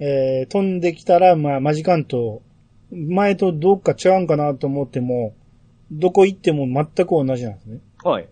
[0.00, 2.42] えー、飛んできたら、まあ、マジカント、
[2.90, 5.34] 前とどっか違うんかなと思っても、
[5.92, 7.80] どこ行っても全く同じなんですね。
[8.02, 8.28] はい。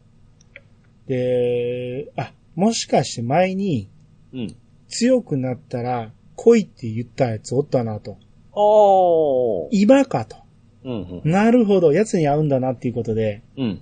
[1.07, 3.89] で、あ、もしかして前に
[4.33, 4.57] うん。
[4.89, 8.17] 強くなったら来いって言ったやつおったなと。
[8.53, 9.69] おー。
[9.71, 10.37] 今かと。
[10.85, 11.31] うん、うん。
[11.31, 13.43] なるほど、奴に合うんだなっていうことで。
[13.57, 13.81] うん。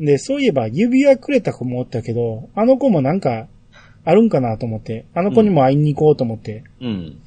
[0.00, 3.48] で、そういえば指輪くれた子もおったけど、あの子もなんか
[4.04, 6.64] あるんかなと思って、あの子にも会いに行こうと思って。
[6.80, 7.20] うん。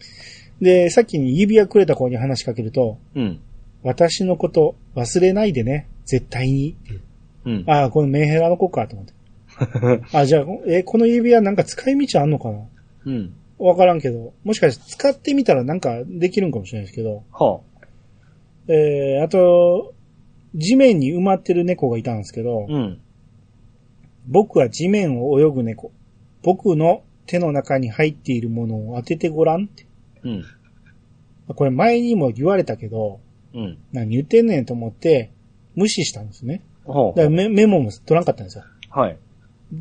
[0.62, 3.40] で、さっきに指輪くれた子に話しかけると、うん。
[3.84, 6.76] 私のこと忘れないでね、絶対に。
[7.46, 7.64] うん。
[7.68, 9.14] ああ、このメンヘラの子かと思って。
[10.18, 12.60] あ、じゃあ、え、この指輪なんか使い道あんのかな？
[13.06, 13.34] うん。
[13.62, 17.62] わからんけど、もしかして使ってみたらなんかできるんかもしれないですけど、は
[18.68, 19.94] えー、あと、
[20.56, 22.74] 地面に埋まってる猫がいたんですけど、あ。
[22.74, 23.02] うん。
[24.28, 25.92] 僕は地面を泳ぐ猫。
[26.44, 29.86] 僕の手の中に入っているものを当ててごらんって。
[30.24, 30.46] うん。
[31.56, 33.20] これ前にも言われたけど、
[33.54, 33.78] うん。
[33.92, 35.32] 何言ってんねんと思って
[35.76, 36.64] 無視したんですね。
[36.86, 38.64] はだからメメモも取らんかったんですよ。
[38.90, 39.00] あ。
[39.00, 39.18] はい。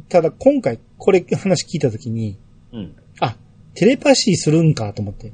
[0.08, 2.38] ただ今回これ話聞いたときに、
[2.72, 2.94] うん。
[3.74, 5.32] あ、テレパシーするんかと思って。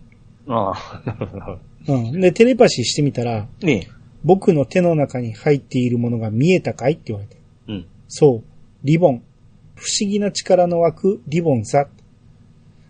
[0.48, 1.38] ああ、なるほ
[1.86, 2.20] どうん。
[2.20, 3.66] で、テレパシーしてみたら、ど。
[3.66, 3.88] ね
[4.24, 7.36] 僕の手の中に入っているものが見えたかいって言われて。
[7.68, 7.72] え。
[7.72, 7.86] うん。
[8.08, 8.44] そう、
[8.82, 9.22] リボン。
[9.76, 11.86] 不思議な力の湧くリボンさ。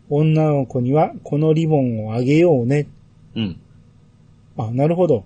[0.08, 2.86] 女の子にはこのリボンをあげようね。
[3.34, 3.60] うん。
[4.56, 5.24] あ、なるほど。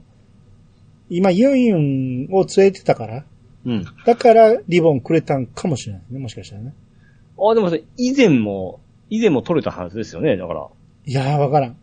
[1.11, 3.25] 今、ユンユンを連れてたから、
[3.65, 3.85] うん。
[4.07, 6.19] だからリボンくれたんかもしれないね。
[6.19, 6.75] もしかしたらね。
[7.39, 8.81] ああ、でも以前も、
[9.11, 10.67] 以前も取れたはずですよね、だから。
[11.07, 11.77] いやー、わからん。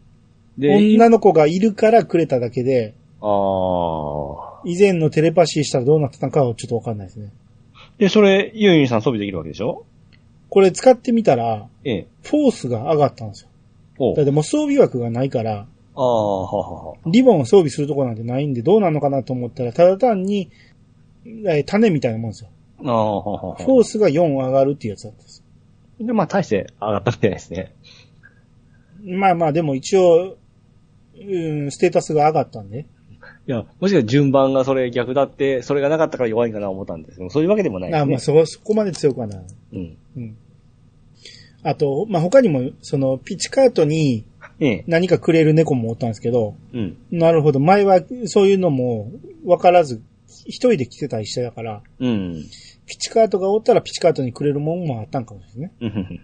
[0.58, 4.62] で、女の子がいるからくれただけで、ああ。
[4.66, 7.32] 以前のテレパシーしたらどうなってたのかはちょっとわかんないですね。
[7.98, 9.86] で、それ、ユンユンさん装備できるわけでしょ？
[10.50, 12.08] これ使ってみたら、ええ。
[12.24, 13.50] フォースが上がったんですよ。
[14.00, 16.96] おうだってもう装備枠がないから、ああ、ははは。
[17.08, 20.50] リボンを装備するとこなんてないんでどうなるのかなと思ったら、ただ単に、
[21.26, 22.50] えー種みたいなもんですよ。
[22.86, 23.56] ああ、ははは。
[23.56, 25.37] フォースが4上がるっていうやつだったんです。
[26.00, 27.74] で、まあ、大して上がったみたいですね。
[29.04, 30.38] まあまあでも一応、
[31.20, 32.86] うん、ステータスが上がったんで。
[33.48, 38.02] いや、もしか順番がそれ逆だって、それがなかったから弱いんかな思ったんですけど、そういうわけでもないですね。
[38.02, 39.46] あまあそこ、そこまで強くはない。
[39.74, 39.98] うん。
[40.18, 40.38] うん。
[41.64, 44.26] あと、まあ他にも、その、ピッチカートに、
[44.60, 44.84] ええ。
[44.88, 46.98] 何かくれる猫もおったんですけど、うん。
[47.12, 47.60] なるほど。
[47.60, 49.12] 前はそういうのも
[49.46, 50.02] 分からず、
[50.46, 52.44] 一人で来てたりしてたから、うん。
[52.88, 55.76] ピチカートがおったらピチカートにくれるもんもあったんかもしれないね。
[55.82, 56.20] うん。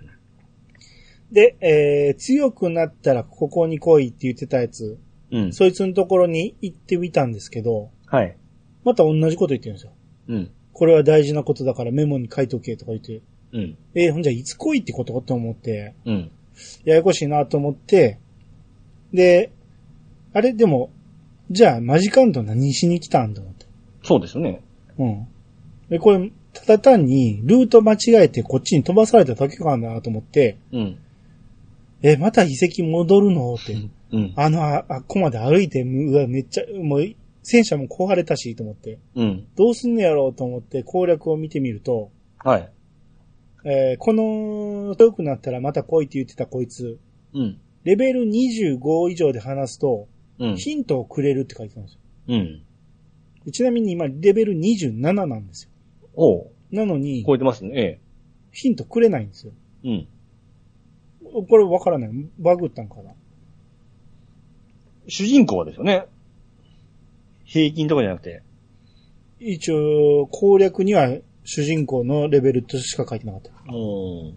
[1.31, 4.97] で、えー、強くなったらここに来いって言ってたやつ、
[5.31, 5.53] うん。
[5.53, 8.37] そいつのところに行ってみたんですけど、はい。
[8.83, 9.91] また同じこと言ってるんですよ。
[10.29, 10.51] うん。
[10.71, 13.77] これは大事なことだからメモに書いとけとか言って、うん。
[13.93, 16.31] えーほんじゃいつ来いってことと思って、うん。
[16.85, 18.19] ややこしいなと思って、
[19.11, 19.51] で、
[20.33, 20.91] あれでも、
[21.51, 23.65] じゃあマジカント何しに来たんと思って。
[24.03, 24.63] そうですね。
[24.97, 25.27] うん。
[25.89, 30.97] で、これ、ただ単にルート間違えてこっちに飛ばされただけかなと思って、うん。
[32.03, 33.53] え、また遺跡戻るの？
[33.55, 33.75] って。
[34.11, 34.33] うん。
[34.35, 37.05] あの、ああっこまで歩いて、うわ、めっちゃ、もう、
[37.41, 38.99] 戦車も壊れたし、と思って。
[39.15, 39.47] うん。
[39.55, 42.11] どうすんねやろうと思って攻略を見てみると、
[42.43, 42.69] はい。
[43.65, 46.99] えーこの、遠くなったらまた来いって言ってたこいつ、
[47.33, 47.59] うん。
[47.85, 50.07] レベル25以上で話すと、
[50.39, 50.57] うん。
[50.57, 52.61] ヒントをくれるって書いてたんですようん。
[53.45, 53.51] で。
[53.51, 55.69] ちなみに今、レベル27なんですよ。
[56.15, 56.51] おう。
[56.71, 57.71] なのに、超えてますね。
[57.79, 57.99] え
[58.51, 59.53] ヒントくれないんですよ。
[59.83, 59.89] え。
[59.89, 60.07] うん。
[61.47, 62.09] これわからない。
[62.39, 63.11] バグったんかな。
[65.07, 66.05] 主人公はですよね。
[67.45, 68.43] 平均とかじゃなくて。
[69.39, 71.09] 一応、攻略には
[71.43, 73.51] 主人公のレベルとしか書いてなかった。
[73.73, 74.35] うん。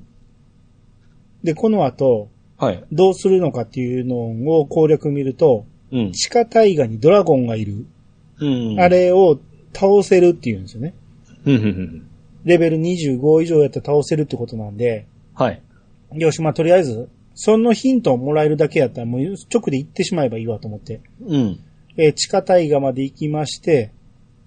[1.45, 2.85] で、この後、はい。
[2.91, 6.13] どうするのかっていうのを攻略見ると、うん。
[6.13, 7.87] 地下大河にドラゴンがいる。
[8.41, 8.81] うん。
[8.81, 9.39] あれを
[9.75, 10.95] 倒せるっていうんですよね。
[12.45, 15.63] レベル25以上やったら倒せるってことなんで、はい。
[16.13, 21.61] よし、まあ、とりあえず、そのヒントをもらえるだけやったらもう直で行ってしまえばいいわと思って、うん。
[21.97, 23.93] えー地下大河まで行きまして、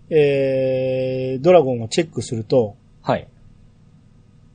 [0.09, 3.27] えー、ドラゴンをチェックすると、はい。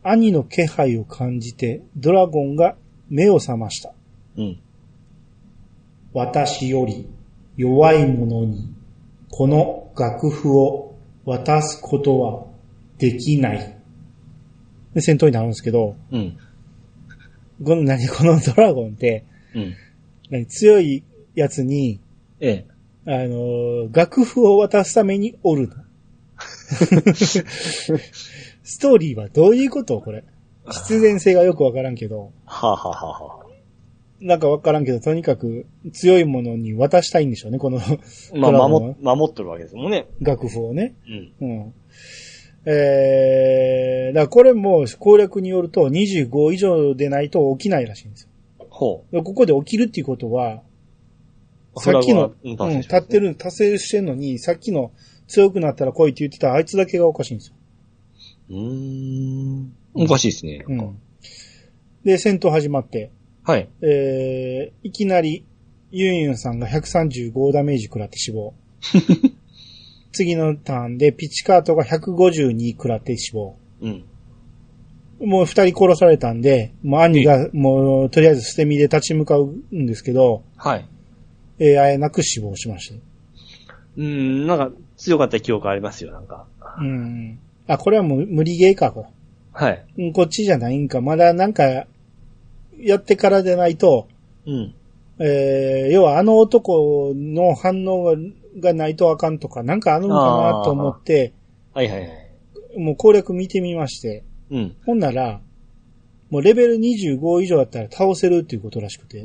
[0.03, 2.77] 兄の気配を感じて、ドラゴンが
[3.09, 3.93] 目を覚ました。
[4.37, 4.61] うん。
[6.13, 7.09] 私より
[7.57, 8.75] 弱い者に、
[9.31, 10.94] この楽譜を
[11.25, 12.47] 渡すことは
[12.99, 13.81] できない。
[14.95, 16.39] で、戦闘になるんですけど、うん。
[17.65, 19.75] この何、このドラゴンって、うん。
[20.31, 21.05] 何強い
[21.35, 22.01] やつに、
[22.41, 22.75] ええ。
[23.07, 25.75] あのー楽譜を渡すためにおるの。
[28.65, 30.25] ストーリーはどういうことこれ。
[30.71, 33.44] 必然性がよくわからんけど、はあ、はあはあはあ、
[34.25, 37.79] なんかわからんけど、とにかく強いものに渡したいんでしょうね、この
[38.35, 40.07] まあ、守っ、守っとるわけですもんね。
[40.19, 40.95] 楽譜をね。
[41.41, 41.49] うん。
[41.49, 41.75] うん。
[42.65, 48.29] えー、だからこれも攻略によると25以上でないと起きないらしいんですよ。
[48.71, 50.63] ほでここで起きるっていうことは、
[51.77, 51.81] う。
[51.81, 53.21] さっきの、うん立って。
[53.21, 54.91] る、達成してんのに、さっきの
[55.29, 57.55] 強くなったら来いって言ってたあいつだけがおかしいんですよ。
[58.49, 59.73] うーん。
[59.93, 60.65] おかしいですね。
[60.67, 60.99] うん。
[62.05, 63.11] で、戦闘始まって、
[63.45, 63.69] はい。
[63.83, 65.45] えー、いきなり、
[65.91, 68.55] ユンユンさんが135ダメージ食らって死亡。
[70.13, 73.57] 次のターンで、ピチカートが152食らって死亡。
[73.83, 74.05] うん。
[75.21, 80.89] もう二人殺されたんで、もう兄が、もう、とりあえず捨て身で立ち向かうんですけど、はい。
[81.59, 82.95] えー、あえなく死亡しました。
[82.95, 86.47] うーん、なんか、強かった記憶ありますよ、なんか。
[86.81, 87.39] うん。
[87.67, 89.09] あ、これはもう無理ゲーか、これ。
[89.53, 89.85] はい。
[89.99, 91.01] うんこっちじゃないんか。
[91.01, 91.87] まだなんか、
[92.85, 94.09] やってからでないと、
[94.47, 94.75] うん。
[95.19, 98.17] えー、要はあの男の反応が
[98.61, 101.33] がないとあかんとか、なんかあるのかなと思って、
[101.73, 102.79] はいはいはい。
[102.79, 104.77] もう攻略見てみまして、うん。
[104.87, 105.41] ほんなら、
[106.31, 109.25] もうレベル25以上だったら倒せるっていうことらしくて。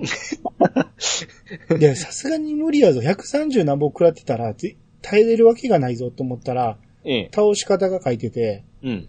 [1.77, 3.01] で、さすがに無理やぞ。
[3.01, 7.29] 130何本食らってたら、ぜ耐えれるわけがないぞと思ったら、ええ。
[7.33, 9.07] 倒し方が書いてて、うん。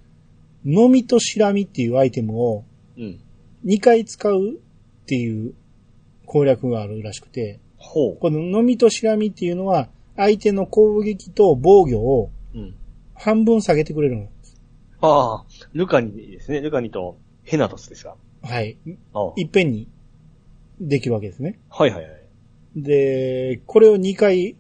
[0.65, 2.65] のみとしらみっていうアイテムをうん。
[3.65, 5.55] 2回使うっていう
[6.27, 12.59] 攻略があるらしくて、ほこののみとしらみっていうのは、相手の攻撃と防御をう。
[12.59, 12.75] うん。
[13.15, 14.29] 半分下げてくれるの。
[15.03, 16.61] ああ、ルカニですね。
[16.61, 18.17] ルカニとヘナトスですか？
[18.43, 18.77] はい。
[19.15, 19.89] ああいっぺんに
[20.81, 21.59] できるわけですね。
[21.71, 22.13] はいはいはい。
[22.77, 24.57] で、これを2回、う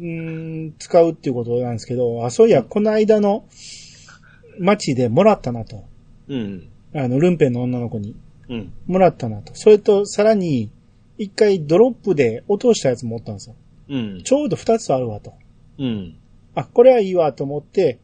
[0.00, 3.44] ーん、使うっていうことなんですけど、あ、そういや、この間の
[4.58, 5.84] 街でもらったなと。
[6.28, 6.68] うん。
[6.94, 8.14] あの、ルンペンの女の子に
[8.48, 8.72] うん。
[8.86, 9.54] もらったなと。
[9.54, 10.70] それと、さらに、
[11.18, 13.56] 一回ドロップで落としたやつもおったんですよ。
[13.88, 14.22] うん。
[14.24, 15.34] ちょうど二つあるわと。
[15.78, 16.16] うん。
[16.54, 18.00] あ、これはいいわと思って、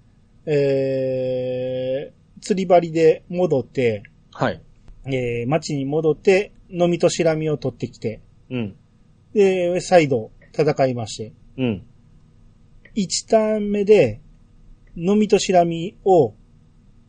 [0.46, 4.60] えー、釣り針で戻って、はい。
[5.06, 8.20] えー、町に戻って、飲みとしらみを取ってきて、
[8.50, 8.76] うん。
[9.34, 11.82] で、再度戦いまして、うん。
[12.96, 14.20] 1ターン目で、
[14.96, 16.34] 飲みとしらみを、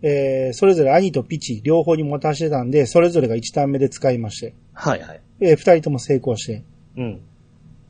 [0.02, 4.54] えー、それぞれ兄とピチ両方に持たしてたんで、それぞれが1ターン目で使いまして。
[4.74, 5.22] はいはい。
[5.42, 6.64] えー二人とも成功して。
[6.98, 7.22] うん。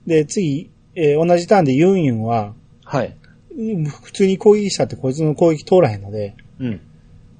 [0.08, 2.54] で、次、えー同じターンでユンユンは、
[2.84, 3.16] はい。
[3.58, 6.82] うん普通に攻撃したってこいつの攻撃通らへんので、うん。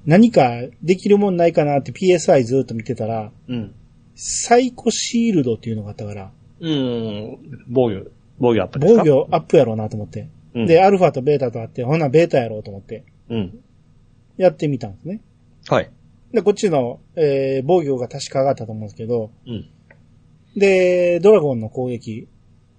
[0.06, 0.50] 何か
[0.82, 3.74] できるもんないかなって PSI ずっと見てたら、うん。
[4.14, 7.38] サイコシールドっていうのがあったから、うん。
[7.68, 9.02] 防御、防御アップですか？
[9.04, 10.28] 防御アップやろうなと思って。
[10.54, 13.58] うんで、アルファとベータとあって、ほなベータやろうと思って、うん。
[14.42, 15.20] やってみたんですね。
[15.68, 15.90] はい。
[16.32, 19.68] で、こっちの、えー防御が確か上がったと思うんですけど、うん。
[20.56, 22.26] で、ドラゴンの攻撃。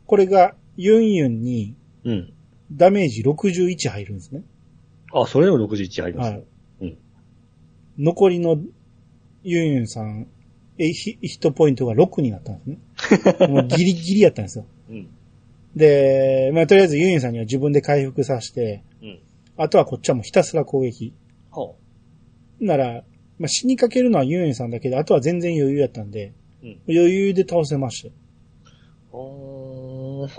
[0.08, 2.34] これが、ユンユンにうん。
[2.72, 4.44] ダメージ61入るんですね。
[5.14, 6.44] あ、それでも61入りますはね
[6.82, 6.86] い。
[6.86, 6.98] うん。
[8.00, 8.58] 残りの
[9.44, 10.28] ユンユンさん、
[10.80, 12.78] えヒヒットポイントが6になったんですね。
[13.48, 14.66] もうギリギリやったんですよ。
[14.90, 15.10] うん。
[15.76, 19.20] で、まあ、とりあえずユンユンさんには自分で回復させて、うん。
[19.58, 21.14] あとはこっちはもうひたすら攻撃。
[21.52, 21.78] ほ
[22.60, 23.04] なら、
[23.38, 26.34] まあ、死にかけるのはユンユンさんだけで、あとは全然余裕やったんで、
[26.64, 28.10] うん余裕で倒せました。
[28.10, 28.12] う。
[29.14, 30.30] おー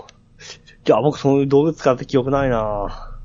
[0.83, 3.19] じゃあ僕そういう道具使って記憶ないな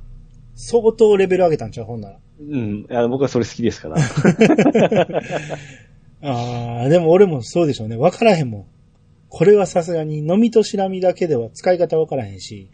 [0.54, 2.18] 相当レベル上げたんちゃうほんなら。
[2.40, 2.86] うん。
[2.90, 3.96] いや、僕はそれ好きですから。
[6.22, 7.96] ああ、でも俺もそうでしょうね。
[7.96, 8.66] わからへんもん。
[9.28, 12.70] これはさすがに飲みとしらみだけでは使い方わからへんし、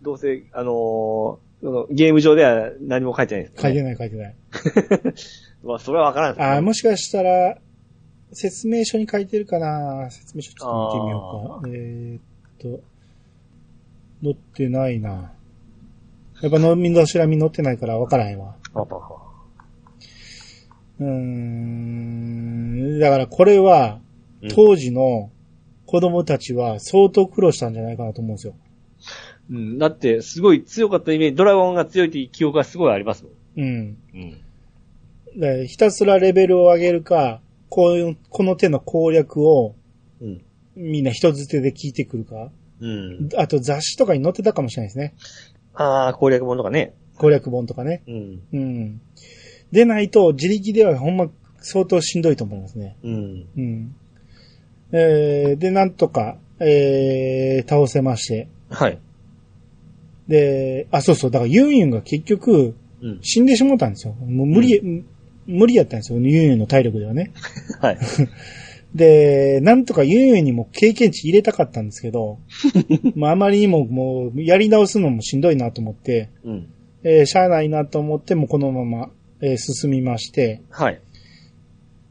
[0.00, 3.62] どうせ、あのーそのゲーム上では何も書いてないです、ね。
[3.62, 4.34] 書いてない書いてない。
[5.64, 7.58] まあ、それはわからんねああ、もしかしたら、
[8.32, 11.68] 説明書に書いてるかな説明書ちょっと見てみようか。
[11.68, 12.20] えーっ
[12.58, 12.80] と、
[14.22, 15.32] 載ってないな
[16.42, 18.54] やっぱ飲みのしらみ載ってないからわからへんわ。
[18.74, 18.86] あああ
[21.00, 24.08] うーん、だからこれは、うん
[24.54, 25.32] 当時の
[25.84, 28.54] 子供たちは相当苦労したんじゃないかなと思うんですよ。
[29.50, 29.78] うん。
[29.78, 33.32] だって、すごい強かったイメージ、ドラゴンが強いっていう記憶がすごいありますもん。
[33.56, 33.96] うん。
[34.14, 35.40] うん。
[35.40, 39.74] でひたすらレベルを上げるか、こういう、この手の攻略を
[40.20, 40.42] うん。
[40.76, 42.50] みんな人づてで聞いてくるか。
[42.80, 43.28] うん。
[43.36, 45.14] あと雑誌とかに載ってたかもしれないですね。
[45.74, 46.94] ああ、攻略本とかね。
[47.16, 48.02] 攻略本とかね。
[48.06, 48.42] うん。
[48.52, 49.00] うん。
[49.72, 51.28] でないと自力ではほんま
[51.60, 52.96] 相当しんどいと思いますね。
[53.02, 53.46] うん。
[53.56, 53.94] うん。
[54.92, 58.48] えー、で、なんとか、えー、倒せまして。
[58.70, 58.98] はい。
[60.28, 63.18] で、あ、そうそう、だからユンユンが結局うん。
[63.22, 64.14] 死んでしもったんですよ。
[64.14, 65.04] もう無理、
[65.46, 67.32] 無理やったんですよ、ユンユンの体力ではね。
[67.80, 67.98] はい。
[68.94, 72.38] で、なんとかユンユンにも経験値入れたかったんですけど、
[73.14, 76.66] まああまりにももうやり直すのもしんどいなと思って、うん。
[77.04, 79.10] えーしゃあないなと思ってもうこのまま、
[79.40, 81.00] えー進みまして、はい。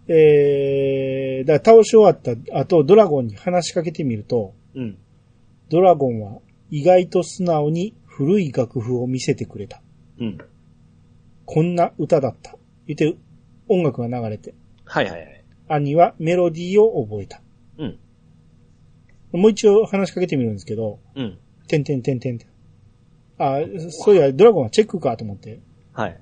[0.10, 4.98] えー、だ倒し終わった後、ドラゴンに話しかけてみると、うん。
[5.70, 6.40] ドラゴンは
[6.72, 9.80] 意外と素直に古い楽譜を見せてくれた。
[10.20, 10.38] うん。
[11.46, 12.56] こんな歌だった。
[12.88, 13.16] 言って
[13.70, 14.56] 音楽が流れて、
[14.86, 15.44] はいはいはい。
[15.68, 17.42] 兄はメロディーを覚えた。
[17.78, 18.00] うん。
[19.40, 21.38] もう一応話しかけてみるんですけど、うん。
[21.68, 22.48] てんてんてんてんてん。
[23.38, 23.60] あ、
[23.92, 25.60] そういや、ドラゴンはチェックかと思って、
[25.94, 26.20] はい。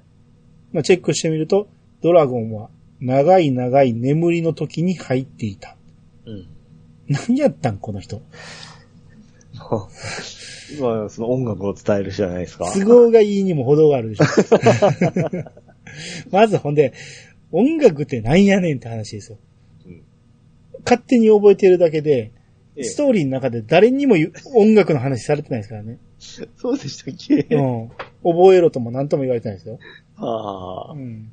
[0.73, 1.69] まあ、チェックしてみると、
[2.01, 2.69] ドラゴンは
[2.99, 5.77] 長い長い眠りの時に入っていた。
[6.25, 6.47] うん。
[7.07, 8.21] 何やったんこの人。
[10.79, 12.71] まあ、その音楽を伝える人じゃないですか。
[12.73, 14.25] 都合がいいにも程があるでしょ。
[16.31, 16.93] まずほんで、
[17.51, 19.37] 音楽ってなんやねんって話ですよ。
[19.85, 20.01] うん
[20.85, 22.31] 勝手に覚えてるだけで、
[22.75, 24.15] ええストーリーの中で誰にも
[24.53, 25.97] 音楽の話されてないですからね。
[26.57, 27.15] そうでしたっ
[27.49, 27.55] け？
[27.55, 27.89] うん。
[28.23, 29.79] 覚えろとも何とも言われてないですよ。
[30.17, 30.93] ああ。
[30.93, 31.31] うん。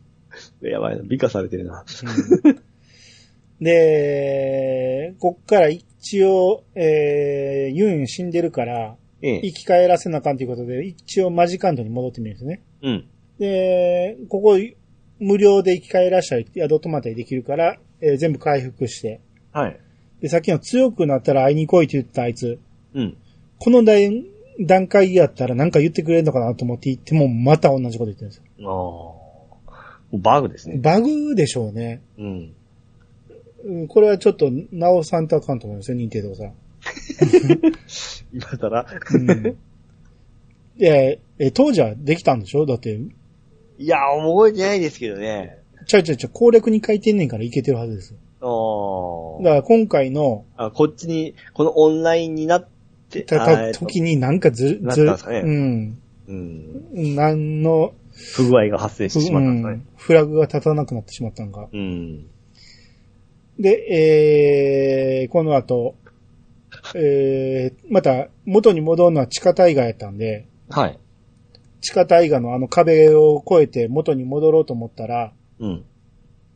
[0.63, 1.03] やばいな。
[1.03, 1.85] 美化されてるな。
[3.61, 9.41] で、こっから一応、えー、ユン死んでるから、ええ。
[9.43, 12.63] 生き返らせなあかんということで、一応マジカンドに戻ってみるんですね。
[12.83, 13.07] うん。
[13.39, 14.59] で、ここ、
[15.21, 19.21] 無料で生き返らしたり、宿泊まったりできるから、えー全部回復して。
[19.53, 19.81] はい。
[20.21, 22.59] で、さっきの強くなったら会いに来いって言ってたあいつ、
[22.95, 23.17] うん。
[23.59, 24.25] この段
[24.61, 29.19] 段階やったら何か言ってくれるのかなと思って言っても、また同じこと言ってるんですよ。
[29.71, 29.77] あ
[30.15, 30.19] あ。
[30.19, 30.79] バグですね。
[30.79, 32.03] バグでしょうね。
[32.19, 32.55] うん。
[33.65, 36.53] うんこれはちょっと直さんとあかんと思いますよ、認定とさん。
[38.33, 39.57] 今更うん。
[40.77, 40.95] いや、
[41.39, 42.67] え、当時はできたんでしょ？
[42.67, 42.99] だって、
[43.79, 45.59] いや、覚えてないですけどね。
[45.87, 48.19] ちゃうちゃうちゃう攻略に書いてんねんからいけてるはずですよ。
[48.41, 50.67] あだから今回の、あ。
[50.67, 52.69] あ、こっちに、このオンラインになっ
[53.11, 55.99] て、た、あた、時になんかず、なっず、たんねうん。
[56.29, 57.15] うん。
[57.15, 59.87] なんの、不具合が発生してしまったんですかねうん。
[59.97, 61.69] フラグが立たなくなってしまったんか。
[61.73, 62.27] うん。
[63.59, 65.95] で、えー、この後、
[66.95, 70.99] えー、また元に戻るのは地下大河やったんで、はい。
[71.81, 75.85] 地下大河のあの壁を越えて元に戻ろうと思ったら、うん。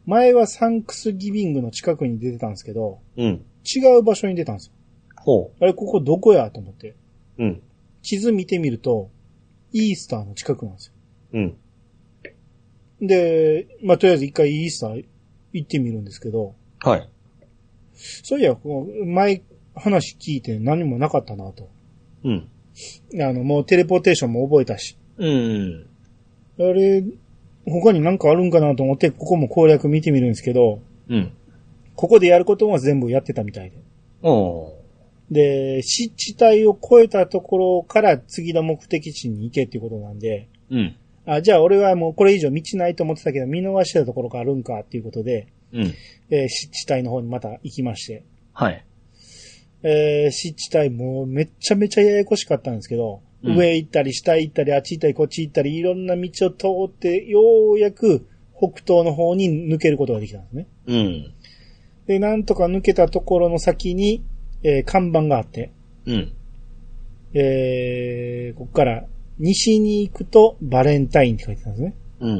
[0.07, 3.45] 前はサンクスギビングの近くに出てたんですけど、うん。
[3.65, 4.73] 違う場所に出たんですよ。
[5.17, 6.91] ほあれ、ここどこやと思って。
[7.39, 7.45] う。
[7.45, 7.63] うん。
[8.03, 9.11] 地図見てみると、
[9.73, 10.93] イースターの近くなんですよ。
[11.33, 13.07] うん。
[13.07, 15.05] で、まあ、とりあえず一回イースター
[15.53, 17.09] 行ってみるんですけど、はい。
[17.95, 19.43] そういや、こう前
[19.77, 21.69] 話聞いて何もなかったなと。
[22.25, 22.49] うん。
[23.23, 24.99] あの、もうテレポーテーションも覚えたし。
[25.19, 25.87] うん。
[26.59, 27.05] あれ、
[27.67, 31.33] 他になんかあるんかなと思って、ここも攻略見てみるんですけど、うん。
[31.95, 33.77] ここでやることも全部やってたみたいで。
[34.23, 34.73] おー。
[35.31, 40.97] で、湿地帯を越えたところから次の目的地に行けっていうことなんで、うん。
[41.27, 45.95] あ、じゃあ俺はもうこれ以上道ないと思ってたけど、見逃してたところがあるんかっていうことで、うん。
[46.31, 48.85] えー湿地帯の方にまた行きまして、はい。
[49.89, 58.27] えー湿地帯もうめっちゃめちゃややこしかったんですけど、うん上行ったり下行ったりあっち行ったりこっち行ったりいろんな道を通って、ようやく
[58.57, 60.67] 北東の方に抜けることができたんですね。
[60.89, 61.35] うん。
[62.07, 64.25] で、なんとか抜けたところの先に、
[64.65, 65.71] えー看板があって、
[66.07, 66.33] うん。
[67.35, 69.05] えー、ここから
[69.39, 71.95] 西に行くとバレンタインって書いてたんですね。
[72.21, 72.31] う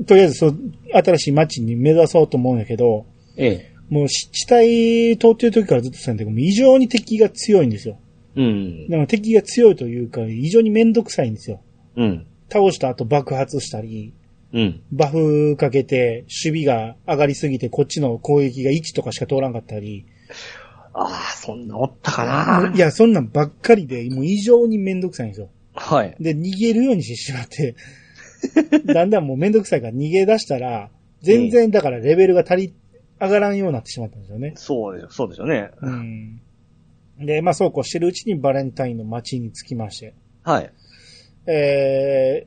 [0.00, 0.04] ん。
[0.06, 0.58] とりあえずそう、
[0.94, 3.04] 新しい街に目指そうと思うんだけど、
[3.36, 3.77] ええ。
[3.90, 7.98] もう湿地帯通ってる時からずっとしたんだけど、異常に敵が強いんですよ。
[8.36, 8.88] うん。
[8.88, 11.60] でも敵が強いというか、異常にめんどくさいんですよ。
[11.96, 12.26] うん。
[12.50, 14.12] 倒した後爆発したり、
[14.52, 14.82] うん。
[14.92, 20.06] バフかけて守備が上がりすぎてこっちの攻撃が1とかしか通らんかったり、
[20.94, 22.72] ああ、そんなおったかな。
[22.74, 25.48] いや、そんなんばっかりで、もう異常にめんどくさいんですよ。
[25.74, 26.16] はい。
[26.18, 27.76] で、逃げるようにしてしまって、
[28.92, 30.90] だんだんもうめんどくさいから逃げ出したら、
[31.22, 32.74] 全然だからレベルが足り、
[33.20, 34.52] 上がらんようになってしまったんですよね。
[34.56, 35.70] そうですよ、そうですよね。
[35.80, 36.40] うん。
[37.18, 40.14] で、まあそうこうしてるうちにバレンタインの街に着きまして、
[40.44, 40.72] はい。
[41.46, 42.46] え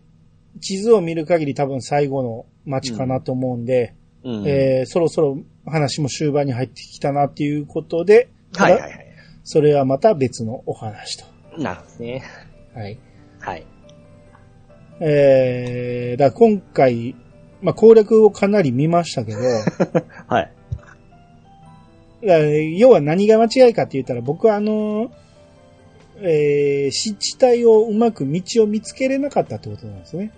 [0.55, 4.47] ー、地図を見る限り多分最後の街かなと思うんで、うん。
[4.47, 9.07] えー、そろそろ話も終盤に入ってきたなっていうことで、はいはいはい。
[9.43, 11.25] それはまた別のお話と。
[11.57, 12.23] なるほどね。
[12.73, 12.99] はい。
[13.39, 13.65] はい。
[15.03, 17.15] えー、だ今回、
[17.61, 19.39] まあ、攻略をかなり見ましたけど、
[20.27, 20.51] はい。
[22.21, 25.11] 要は何が間違いかって言ったら、僕はあの、
[26.17, 30.31] えー、湿地帯をうまく道を見つけれなかったってことなんですね。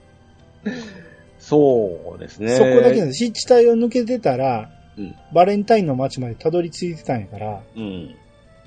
[1.39, 2.55] そうですね。
[2.55, 3.25] そこだけなんです。
[3.25, 8.15] 湿地帯を抜けてたら、うんバレンタインの街までたどり着いてたんやから、うん。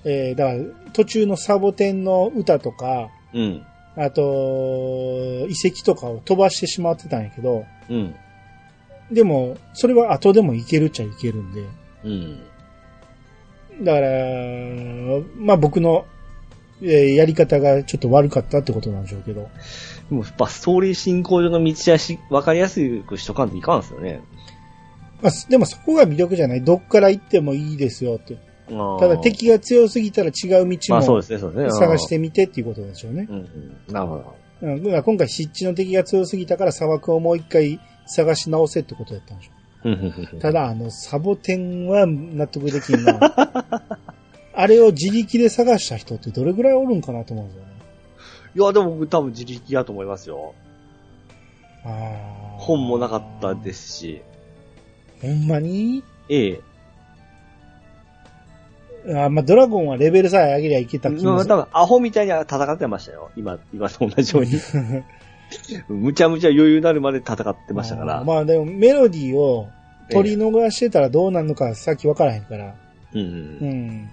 [0.05, 3.65] えー、だから途中のサボテンの歌とか、うん。
[3.97, 8.15] あと、遺跡とかを飛ばしてしまってたんやけど、うん。
[9.11, 11.63] でも、それは後でもいけるっちゃいけるんで、
[12.05, 12.41] うん。
[13.83, 14.09] だから、
[15.39, 16.07] まあ僕の、
[16.83, 19.49] えーやり方がちょっと悪かったってことなんでしょうけど。
[20.11, 24.21] でもやっぱストーリー進行上の道やし、わかりやすくしとかんといかんすよね。
[25.23, 26.63] まあ、すでもそこが魅力じゃない？
[26.63, 28.37] どっから行ってもいいですよって。
[28.69, 31.23] たただ敵が強すぎたら違う道も。
[31.23, 33.29] 探してみてっていうことでしょうね。
[33.89, 34.37] なるほど。
[34.63, 39.56] うん、今回湿地の敵が強すぎたから砂漠をもう一回探し直せってことだったんでしょう。
[40.41, 43.19] ただあの、サボテンは納得できんな。
[44.59, 47.71] あれを自力で探した人ってどれぐらいおるんかなと思うんですよね。
[48.57, 50.55] いや、でも僕多分自力やと思いますよ。
[51.85, 54.23] あー本もなかったですし。
[55.21, 56.03] ほんまに？
[56.29, 56.61] ええ。
[59.15, 61.55] あまあ、ドラゴンはレベルさえ上げりゃいけた気まもする。
[61.55, 63.31] あ多分アホみたいには戦ってましたよ。
[63.37, 64.51] 今、今と同じように。
[65.89, 68.25] むちゃむちゃ余裕になるまで戦ってましたから。
[68.25, 69.69] まあでもメロディーを
[70.11, 72.75] 取り逃してたらどうなるのかさっき分からへんから。
[73.15, 73.23] うんう。
[73.23, 73.29] う
[73.65, 74.11] んん。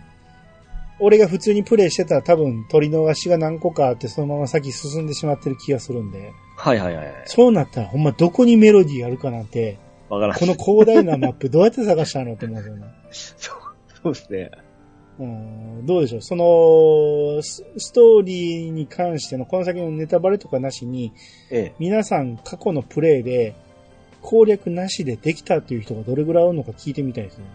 [1.00, 6.32] 俺が普通にプレイしてたら多分取り逃しが何個かあってそのまま先進んでしまってる気がするんで。
[6.56, 7.14] はいはいはい。
[7.26, 9.80] そうなったらほんまどこにメロディーあるかなんて、
[10.10, 10.38] わからん。
[10.38, 12.86] この広大なマップどうやって探したのって思うんですよね。
[13.12, 13.58] そう、
[14.04, 14.52] そうですね。
[15.20, 21.14] うん、どうでしょうそのス、ストーリーに関してのこの先のネタバレとかなしに、
[21.52, 21.74] ええ。
[21.78, 23.54] 皆さん過去のプレイで
[24.22, 27.46] 攻略なしでできたっていう人がどれぐらいおるのか聞いてみたいですね。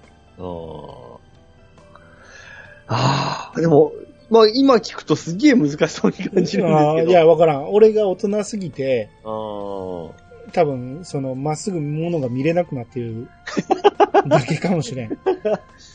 [2.86, 3.92] ああ、でも、
[4.30, 7.10] まあ今聞くとすげえ難しそうに感じるんですけど。
[7.10, 7.72] いや、わからん。
[7.72, 13.28] 俺が大人すぎて、あー多分、その、まっすぐ物が見れなくなってる
[14.26, 15.18] だけかもしれん。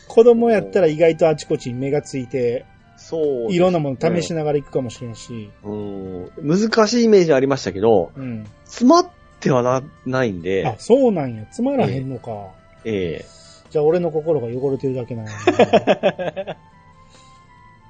[0.07, 2.65] 子供やったら意外とあちこちに目がついて、
[2.97, 6.31] そういろんなもの試しながら行くかもしれんし、うん。
[6.41, 8.45] 難しいイメージありましたけど、うん。
[8.65, 11.45] 詰まってはな、ないんで、あ、そうなんや。
[11.47, 12.51] つまらへんのか。
[12.85, 13.25] ええ
[13.69, 15.31] じゃあ俺の心が汚れてるだけなんや。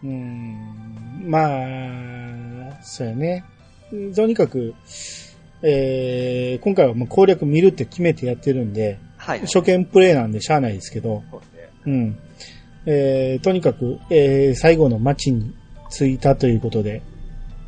[0.01, 1.25] うん。
[1.27, 3.43] まあ、そうやね。
[4.15, 4.73] とにかく、
[5.65, 9.39] えー、今回はもう攻略見るって決めてやってるんで、はい。
[9.41, 11.69] 初見プレイなんでしゃあないですけど、そうですね。
[11.85, 12.17] うん。
[12.85, 15.55] えー、とにかく、えー、最後の街に
[15.89, 17.01] 着いたということで、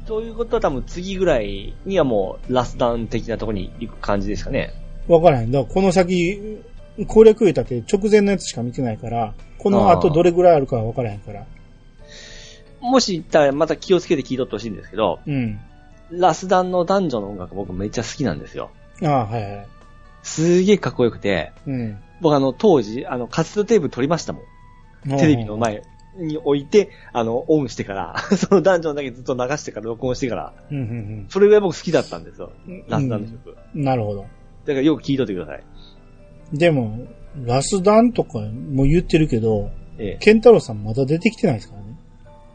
[0.06, 4.74] ということは多分次ぐらいにはもうラスダン的なところに行く感じですかね。
[5.08, 5.52] わからへん。
[5.52, 6.60] だからこの先、
[7.08, 11.46] 攻略言うたって直前のやつしか見てないから、この後どれぐらいあるかはわからへんから。
[12.82, 15.60] もし行ったらまた気をつけて聞いとってほしいんですけど、うん。
[16.12, 18.72] ラスダンの男女の音楽僕めっちゃ好きなんですよ。
[19.04, 19.68] ああ、はいはい。
[20.24, 21.98] すげえかっこよくて、うん。
[22.22, 24.42] 僕あの当時、あのカセットテープ撮りましたも
[25.06, 25.18] ん。
[25.18, 25.84] テレビの前
[26.18, 32.52] に置いて、あの、オンしてから、 その男女だけずっと流してから、録音してから、うんうんそれぐらい僕好きだったんですよ。
[32.68, 32.84] うん。
[32.88, 33.56] ラスダンの曲。
[33.76, 34.22] うんなるほど。
[34.22, 34.28] だ
[34.74, 35.64] からよく聞いとってください。
[36.54, 37.06] でも、
[37.44, 40.18] ラスダンとかも言ってるけど、ええ。
[40.20, 41.86] ケンタロウさんまだ出てきてないですからね。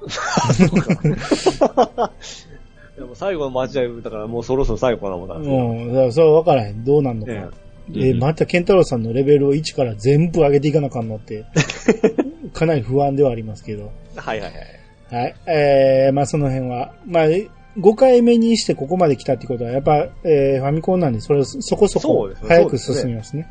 [3.01, 5.63] でも最後の待合だからもうそろそろ最後かな思ったんですけど。
[5.63, 5.89] うん。
[5.89, 6.85] だからそれは分からへん。
[6.85, 7.33] どうなんのか。
[7.33, 11.47] ええまたケンタロウさんのレベルを1から全部上げていかなあかんのって、
[12.53, 13.91] かなり不安ではありますけど。
[14.15, 14.51] はいはい
[15.11, 15.23] はい。
[15.23, 15.35] はい。
[15.47, 23.49] えー、まあその辺は、まあ、5回目にしてここまで来たってことは、やっぱ、えー、ファミコンなんで、それそこそこ早くそうですね進みますね。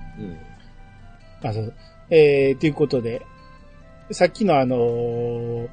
[1.42, 1.50] うん。
[1.50, 1.74] あ、そう。
[2.12, 3.24] えー、ということで、
[4.12, 5.68] さっきのあのー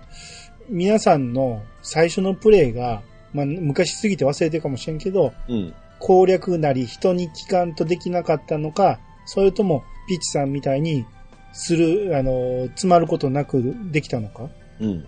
[0.68, 3.02] 皆さんの最初のプレイが、
[3.36, 5.74] まあ、昔すぎて忘れてるかもしれんけど、うん。
[5.98, 11.06] 攻略なり人に聞かんとできなかったのか、それともピッチさんみたいに
[11.52, 14.48] する、あのー詰まることなくできたのか？
[14.80, 15.06] うん。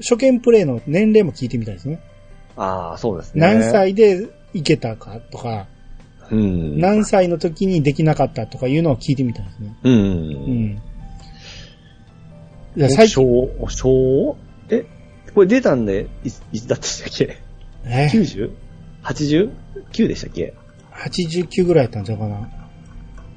[0.00, 2.00] 初見プレイの年齢も聞いてみたいですね。
[2.56, 3.40] ああ、そうですね。
[3.40, 5.66] 何歳でいけたかとか、
[6.30, 6.78] うん。
[6.80, 9.76] 何歳の時にできなかったとかいうのを聞いてみたいですね。
[9.84, 9.92] うん。
[9.92, 10.64] ううん。
[10.66, 10.82] ん。
[12.76, 14.36] いや、最近、小、小
[14.68, 14.84] え？
[15.34, 17.38] これ出たんで、いつ、いつだったっけ？
[17.88, 20.54] え ?90?80?9 でしたっけ
[20.92, 22.48] ？89ぐらいやったんちゃうかな。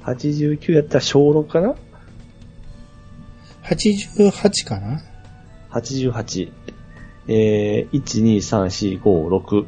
[0.04, 1.74] ?89 やったら小6かな
[3.64, 5.02] ？88かな
[5.70, 6.52] ?88。
[7.28, 9.66] えー、1、2、3、4、5、6。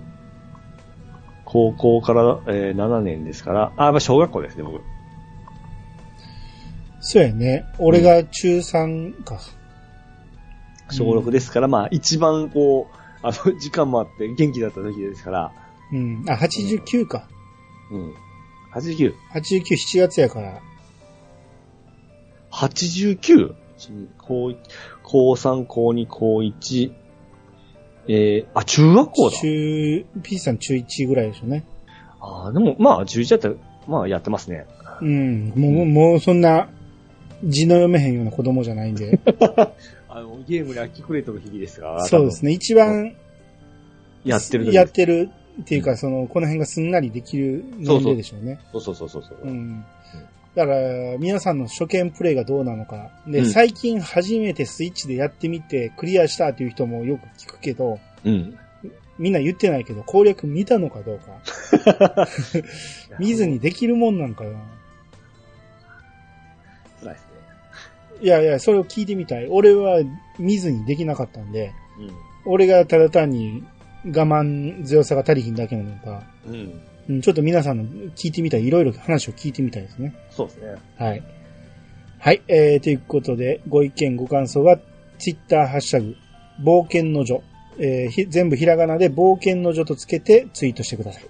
[1.45, 4.80] 高校から、えー、7年ですから、あ、まあ小学校ですね、僕。
[7.01, 7.64] そうやね。
[7.78, 9.39] 俺が中3か。
[10.91, 15.52] 小6ですから、まあ一番こう、あの、時間もあって元気だった時ですから、
[15.92, 16.24] うん。
[16.28, 17.26] あ、89か。
[17.90, 18.14] うん。
[18.74, 19.14] 89。
[19.32, 20.60] 89、7月やから。
[22.52, 23.54] 89?
[24.18, 24.58] 高一
[25.02, 26.92] 高3、高2、高1。
[28.08, 29.36] えー、あ、中学校だ。
[29.38, 31.64] 中、P さん中1ぐらいでしょうね。
[32.20, 33.54] あーでも、まあ、11だったら、
[33.88, 34.66] まあ、やってますね。
[35.00, 35.48] うん。
[35.56, 36.68] もう、もうそんな、
[37.42, 39.18] 字の読めへんような子供じゃないんで。
[40.14, 42.08] あの、ゲームに飽きくれとる日々ですが、ね。
[42.08, 42.52] そうですね。
[42.52, 43.16] 一番、
[44.24, 45.28] やってる時やってる
[45.62, 48.60] っていうか、その、この辺がすんなりできる年齢でしょうね。
[48.70, 49.38] そうそうそうそうそう。
[49.42, 49.84] うん。
[50.54, 53.10] だから、皆さんの初見プレイがどうなのか。
[53.26, 58.56] で、うん最近初めてスイッチでやってみて、クリアしたっていう人もよく聞くけど、うん。
[59.18, 62.28] みんな言ってないけど、攻略見たのかどうか。
[63.18, 64.50] 見ずにできるもんなんかな。
[68.24, 69.46] いやいや、それを聞いてみたい。
[69.48, 70.00] 俺は
[70.38, 72.10] 見ずにできなかったんで、うん。
[72.46, 73.62] 俺がただ単に
[74.06, 76.82] 我慢強さが足りひんだけなのか、うん。
[77.10, 78.66] うん、ちょっと皆さんの聞いてみたい。
[78.66, 80.14] いろいろ話を聞いてみたいですね。
[80.30, 80.74] そうですね。
[80.96, 81.22] はい。
[82.18, 84.78] はい、えー、ということで、ご意見、ご感想は、
[85.18, 86.16] ツイッターハッシュタグ、
[86.64, 87.42] 冒険の女、
[87.78, 91.26] えーひ全部ひらがなで冒険の女とつけてツイートしてください。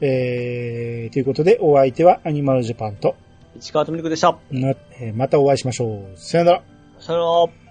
[0.00, 3.16] えー、ということで、お相手はアニマルジャパンと、
[3.60, 4.38] 市川とみるくでした。
[4.50, 6.16] なえーまたお会いしましょう。
[6.16, 6.62] さよなら。
[6.98, 7.65] さよなら。